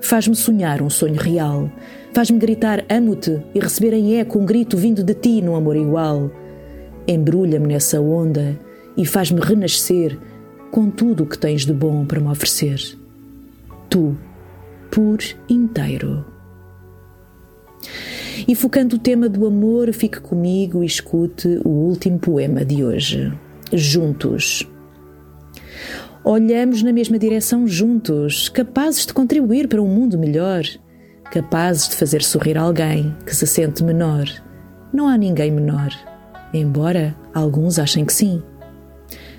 Faz-me 0.02 0.36
sonhar 0.36 0.82
um 0.82 0.90
sonho 0.90 1.18
real, 1.18 1.70
faz-me 2.12 2.38
gritar 2.38 2.84
amo-te 2.90 3.40
e 3.54 3.58
receber 3.58 3.94
em 3.94 4.20
eco 4.20 4.38
um 4.38 4.44
grito 4.44 4.76
vindo 4.76 5.02
de 5.02 5.14
ti 5.14 5.40
num 5.40 5.56
amor 5.56 5.76
igual. 5.76 6.30
Embrulha-me 7.08 7.68
nessa 7.68 7.98
onda 8.02 8.54
e 8.98 9.06
faz-me 9.06 9.40
renascer 9.40 10.18
com 10.70 10.90
tudo 10.90 11.22
o 11.22 11.26
que 11.26 11.38
tens 11.38 11.64
de 11.64 11.72
bom 11.72 12.04
para 12.04 12.20
me 12.20 12.28
oferecer. 12.28 12.98
Tu, 13.88 14.14
por 14.92 15.18
inteiro. 15.48 16.22
E 18.46 18.54
focando 18.54 18.96
o 18.96 18.98
tema 18.98 19.26
do 19.26 19.46
amor, 19.46 19.90
fique 19.94 20.20
comigo 20.20 20.82
e 20.82 20.86
escute 20.86 21.48
o 21.64 21.70
último 21.70 22.18
poema 22.18 22.62
de 22.62 22.84
hoje. 22.84 23.32
Juntos. 23.72 24.68
Olhamos 26.22 26.82
na 26.82 26.92
mesma 26.92 27.18
direção 27.18 27.66
juntos, 27.66 28.50
capazes 28.50 29.06
de 29.06 29.14
contribuir 29.14 29.66
para 29.66 29.80
um 29.80 29.88
mundo 29.88 30.18
melhor, 30.18 30.62
capazes 31.32 31.88
de 31.88 31.96
fazer 31.96 32.22
sorrir 32.22 32.58
alguém 32.58 33.16
que 33.24 33.34
se 33.34 33.46
sente 33.46 33.82
menor. 33.82 34.26
Não 34.92 35.08
há 35.08 35.16
ninguém 35.16 35.50
menor, 35.50 35.90
embora 36.52 37.16
alguns 37.32 37.78
achem 37.78 38.04
que 38.04 38.12
sim. 38.12 38.42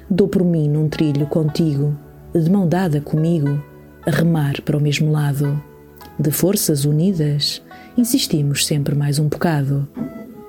Dou 0.10 0.28
por 0.28 0.44
mim 0.44 0.68
num 0.68 0.90
trilho 0.90 1.28
contigo, 1.28 1.96
de 2.34 2.50
mão 2.50 2.68
dada 2.68 3.00
comigo, 3.00 3.64
a 4.06 4.12
remar 4.12 4.62
para 4.62 4.78
o 4.78 4.82
mesmo 4.82 5.12
lado. 5.12 5.62
De 6.20 6.32
forças 6.32 6.86
unidas, 6.86 7.62
insistimos 7.98 8.66
sempre 8.66 8.96
mais 8.96 9.20
um 9.20 9.28
bocado. 9.28 9.88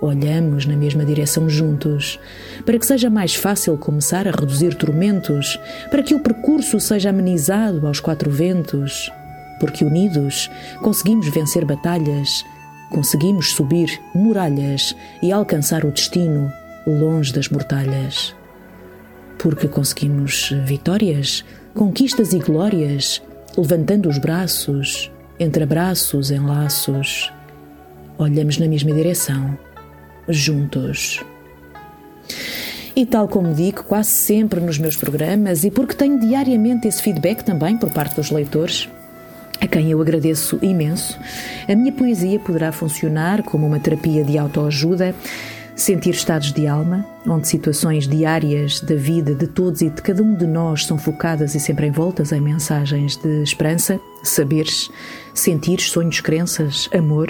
Olhamos 0.00 0.66
na 0.66 0.76
mesma 0.76 1.04
direção 1.04 1.48
juntos, 1.48 2.18
para 2.66 2.78
que 2.78 2.84
seja 2.84 3.08
mais 3.08 3.34
fácil 3.34 3.78
começar 3.78 4.28
a 4.28 4.30
reduzir 4.30 4.74
tormentos, 4.74 5.58
para 5.90 6.02
que 6.02 6.14
o 6.14 6.20
percurso 6.20 6.78
seja 6.78 7.10
amenizado 7.10 7.86
aos 7.86 8.00
quatro 8.00 8.30
ventos. 8.30 9.10
Porque 9.58 9.84
unidos 9.84 10.50
conseguimos 10.82 11.28
vencer 11.28 11.64
batalhas, 11.64 12.44
conseguimos 12.90 13.52
subir 13.52 13.98
muralhas 14.14 14.94
e 15.22 15.32
alcançar 15.32 15.84
o 15.84 15.90
destino 15.90 16.52
longe 16.86 17.32
das 17.32 17.48
mortalhas. 17.48 18.34
Porque 19.38 19.68
conseguimos 19.68 20.52
vitórias, 20.64 21.44
conquistas 21.74 22.32
e 22.32 22.38
glórias, 22.38 23.22
levantando 23.56 24.08
os 24.08 24.18
braços, 24.18 25.10
entre 25.38 25.64
abraços, 25.64 26.30
em 26.30 26.40
laços. 26.40 27.32
Olhamos 28.18 28.58
na 28.58 28.66
mesma 28.66 28.92
direção, 28.92 29.58
juntos. 30.28 31.22
E 32.96 33.04
tal 33.04 33.26
como 33.26 33.52
digo, 33.52 33.82
quase 33.82 34.10
sempre 34.10 34.60
nos 34.60 34.78
meus 34.78 34.96
programas, 34.96 35.64
e 35.64 35.70
porque 35.70 35.94
tenho 35.94 36.20
diariamente 36.20 36.86
esse 36.86 37.02
feedback 37.02 37.42
também 37.42 37.76
por 37.76 37.90
parte 37.90 38.14
dos 38.14 38.30
leitores, 38.30 38.88
a 39.60 39.66
quem 39.66 39.90
eu 39.90 40.00
agradeço 40.00 40.58
imenso, 40.62 41.18
a 41.68 41.74
minha 41.74 41.92
poesia 41.92 42.38
poderá 42.38 42.70
funcionar 42.70 43.42
como 43.42 43.66
uma 43.66 43.80
terapia 43.80 44.22
de 44.22 44.38
autoajuda 44.38 45.14
Sentir 45.76 46.10
estados 46.10 46.52
de 46.52 46.68
alma, 46.68 47.04
onde 47.26 47.48
situações 47.48 48.06
diárias 48.06 48.80
da 48.80 48.94
vida 48.94 49.34
de 49.34 49.48
todos 49.48 49.82
e 49.82 49.90
de 49.90 50.00
cada 50.00 50.22
um 50.22 50.32
de 50.32 50.46
nós 50.46 50.86
são 50.86 50.96
focadas 50.96 51.56
e 51.56 51.60
sempre 51.60 51.88
envoltas 51.88 52.30
em 52.30 52.40
mensagens 52.40 53.16
de 53.16 53.42
esperança, 53.42 53.98
saberes, 54.22 54.88
sentires, 55.34 55.90
sonhos, 55.90 56.20
crenças, 56.20 56.88
amor. 56.94 57.28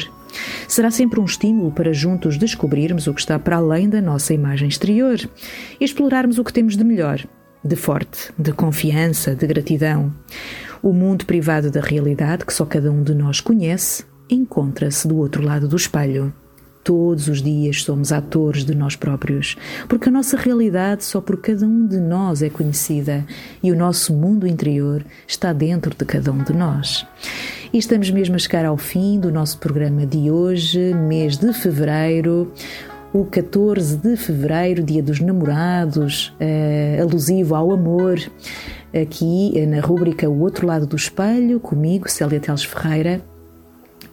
Será 0.68 0.90
sempre 0.90 1.20
um 1.20 1.24
estímulo 1.24 1.72
para 1.72 1.94
juntos 1.94 2.36
descobrirmos 2.36 3.06
o 3.06 3.14
que 3.14 3.20
está 3.20 3.38
para 3.38 3.56
além 3.56 3.88
da 3.88 4.02
nossa 4.02 4.34
imagem 4.34 4.68
exterior 4.68 5.18
e 5.80 5.84
explorarmos 5.84 6.38
o 6.38 6.44
que 6.44 6.52
temos 6.52 6.76
de 6.76 6.84
melhor, 6.84 7.26
de 7.64 7.76
forte, 7.76 8.30
de 8.38 8.52
confiança, 8.52 9.34
de 9.34 9.46
gratidão. 9.46 10.12
O 10.82 10.92
mundo 10.92 11.24
privado 11.24 11.70
da 11.70 11.80
realidade 11.80 12.44
que 12.44 12.52
só 12.52 12.66
cada 12.66 12.92
um 12.92 13.02
de 13.02 13.14
nós 13.14 13.40
conhece 13.40 14.04
encontra-se 14.28 15.08
do 15.08 15.16
outro 15.16 15.42
lado 15.42 15.66
do 15.66 15.76
espelho. 15.76 16.32
Todos 16.84 17.28
os 17.28 17.40
dias 17.42 17.82
somos 17.82 18.12
atores 18.12 18.62
de 18.62 18.74
nós 18.74 18.94
próprios, 18.94 19.56
porque 19.88 20.10
a 20.10 20.12
nossa 20.12 20.36
realidade 20.36 21.02
só 21.02 21.18
por 21.18 21.38
cada 21.38 21.66
um 21.66 21.86
de 21.86 21.98
nós 21.98 22.42
é 22.42 22.50
conhecida 22.50 23.24
e 23.62 23.72
o 23.72 23.76
nosso 23.76 24.12
mundo 24.12 24.46
interior 24.46 25.02
está 25.26 25.50
dentro 25.52 25.94
de 25.96 26.04
cada 26.04 26.30
um 26.30 26.44
de 26.44 26.52
nós. 26.52 27.06
E 27.72 27.78
estamos 27.78 28.10
mesmo 28.10 28.36
a 28.36 28.38
chegar 28.38 28.66
ao 28.66 28.76
fim 28.76 29.18
do 29.18 29.32
nosso 29.32 29.58
programa 29.58 30.04
de 30.04 30.30
hoje, 30.30 30.92
mês 30.94 31.38
de 31.38 31.54
fevereiro 31.54 32.52
o 33.14 33.24
14 33.24 33.96
de 33.96 34.16
fevereiro, 34.16 34.82
Dia 34.82 35.00
dos 35.00 35.20
Namorados, 35.20 36.34
uh, 36.40 37.00
alusivo 37.00 37.54
ao 37.54 37.70
amor, 37.70 38.18
aqui 38.92 39.52
uh, 39.54 39.68
na 39.68 39.80
rúbrica 39.80 40.28
O 40.28 40.40
Outro 40.40 40.66
Lado 40.66 40.84
do 40.84 40.96
Espelho, 40.96 41.60
comigo, 41.60 42.10
Célia 42.10 42.40
Teles 42.40 42.64
Ferreira, 42.64 43.22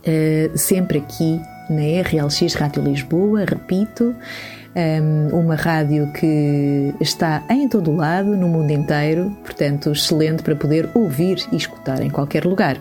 uh, 0.06 0.56
sempre 0.56 1.00
aqui 1.00 1.42
na 1.72 1.82
RLX 1.82 2.54
Rádio 2.54 2.84
Lisboa, 2.84 3.46
repito, 3.46 4.16
uma 5.34 5.56
rádio 5.56 6.12
que 6.14 6.94
está 7.02 7.44
em 7.50 7.68
todo 7.68 7.94
lado, 7.94 8.38
no 8.38 8.48
mundo 8.48 8.72
inteiro, 8.72 9.36
portanto, 9.44 9.92
excelente 9.92 10.44
para 10.44 10.56
poder 10.56 10.90
ouvir 10.94 11.46
e 11.52 11.58
escutar 11.58 12.02
em 12.02 12.10
qualquer 12.10 12.46
lugar. 12.46 12.78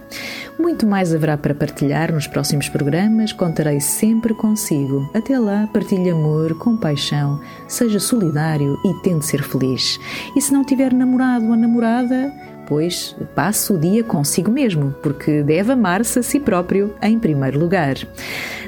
Muito 0.57 0.87
mais 0.87 1.13
haverá 1.13 1.37
para 1.37 1.55
partilhar 1.55 2.13
nos 2.13 2.29
próximos 2.29 2.69
programas, 2.69 3.33
contarei 3.33 3.81
sempre 3.81 4.35
consigo. 4.35 5.11
Até 5.13 5.37
lá, 5.39 5.69
partilhe 5.73 6.11
amor, 6.11 6.57
compaixão, 6.59 7.41
seja 7.67 7.99
solidário 7.99 8.79
e 8.85 8.95
tente 9.03 9.27
ser 9.27 9.43
feliz. 9.43 9.99
E 10.37 10.41
se 10.41 10.53
não 10.53 10.65
tiver 10.65 10.93
namorado 10.93 11.49
ou 11.49 11.57
namorada, 11.57 12.33
depois 12.71 13.17
passe 13.35 13.73
o 13.73 13.77
dia 13.77 14.05
consigo 14.05 14.49
mesmo, 14.49 14.95
porque 15.03 15.43
deve 15.43 15.73
amar-se 15.73 16.21
a 16.21 16.23
si 16.23 16.39
próprio 16.39 16.95
em 17.03 17.19
primeiro 17.19 17.59
lugar. 17.59 17.97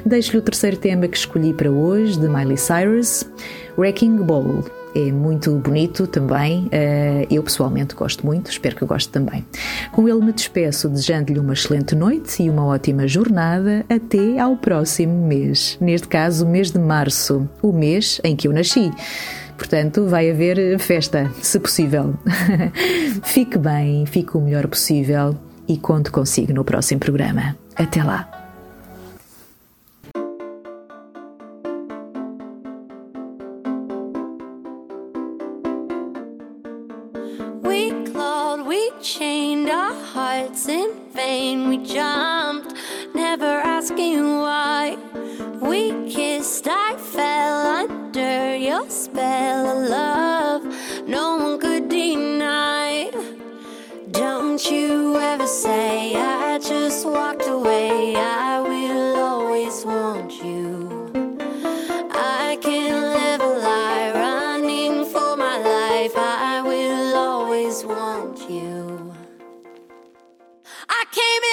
Deixo-lhe 0.05 0.39
o 0.39 0.41
terceiro 0.41 0.75
tema 0.75 1.07
que 1.07 1.15
escolhi 1.15 1.53
para 1.53 1.71
hoje, 1.71 2.19
de 2.19 2.27
Miley 2.27 2.57
Cyrus, 2.57 3.23
Wrecking 3.77 4.17
Ball. 4.17 4.65
É 4.93 5.09
muito 5.09 5.55
bonito 5.55 6.05
também, 6.05 6.67
eh, 6.71 7.25
eu 7.31 7.41
pessoalmente 7.41 7.95
gosto 7.95 8.25
muito, 8.25 8.51
espero 8.51 8.75
que 8.75 8.85
goste 8.85 9.09
também. 9.09 9.43
Com 9.93 10.07
ele 10.07 10.19
me 10.19 10.33
despeço, 10.33 10.89
desejando-lhe 10.89 11.39
uma 11.39 11.53
excelente 11.53 11.95
noite 11.95 12.43
e 12.43 12.49
uma 12.49 12.65
ótima 12.65 13.07
jornada 13.07 13.85
até 13.89 14.37
ao 14.37 14.57
próximo 14.57 15.25
mês, 15.25 15.77
neste 15.79 16.09
caso, 16.09 16.45
o 16.45 16.49
mês 16.49 16.71
de 16.71 16.77
março, 16.77 17.49
o 17.61 17.71
mês 17.71 18.19
em 18.21 18.35
que 18.35 18.49
eu 18.49 18.51
nasci. 18.51 18.91
Portanto, 19.57 20.05
vai 20.07 20.29
haver 20.29 20.77
festa, 20.79 21.31
se 21.41 21.59
possível. 21.59 22.15
fique 23.23 23.57
bem, 23.57 24.05
fique 24.05 24.37
o 24.37 24.41
melhor 24.41 24.67
possível 24.67 25.37
e 25.67 25.77
conto 25.77 26.11
consigo 26.11 26.53
no 26.53 26.63
próximo 26.63 26.99
programa. 26.99 27.55
Até 27.75 28.03
lá! 28.03 28.42
Spell 49.13 49.67
of 49.73 49.89
love. 49.89 50.61
No 51.07 51.37
one 51.37 51.59
could 51.59 51.87
deny. 51.87 53.11
Don't 54.09 54.61
you 54.71 55.17
ever 55.19 55.45
say 55.45 56.15
I 56.15 56.57
just 56.57 57.05
walked 57.05 57.47
away. 57.47 58.15
I 58.15 58.59
will 58.59 59.15
always 59.29 59.85
want 59.85 60.31
you. 60.43 61.11
I 62.11 62.57
can't 62.61 63.03
live 63.17 63.41
a 63.41 63.53
lie 63.67 64.11
running 64.25 65.05
for 65.13 65.37
my 65.37 65.57
life. 65.57 66.13
I 66.15 66.61
will 66.69 67.15
always 67.15 67.85
want 67.85 68.49
you. 68.49 69.13
I 70.89 71.01
came 71.19 71.43
in 71.51 71.52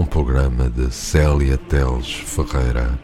um 0.00 0.06
programa 0.06 0.70
de 0.70 0.90
Célia 0.90 1.58
Teles 1.58 2.10
Ferreira, 2.10 2.98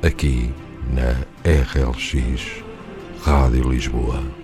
aqui 0.00 0.54
na 0.92 1.10
RLX 1.44 2.62
Rádio 3.20 3.68
Lisboa. 3.68 4.43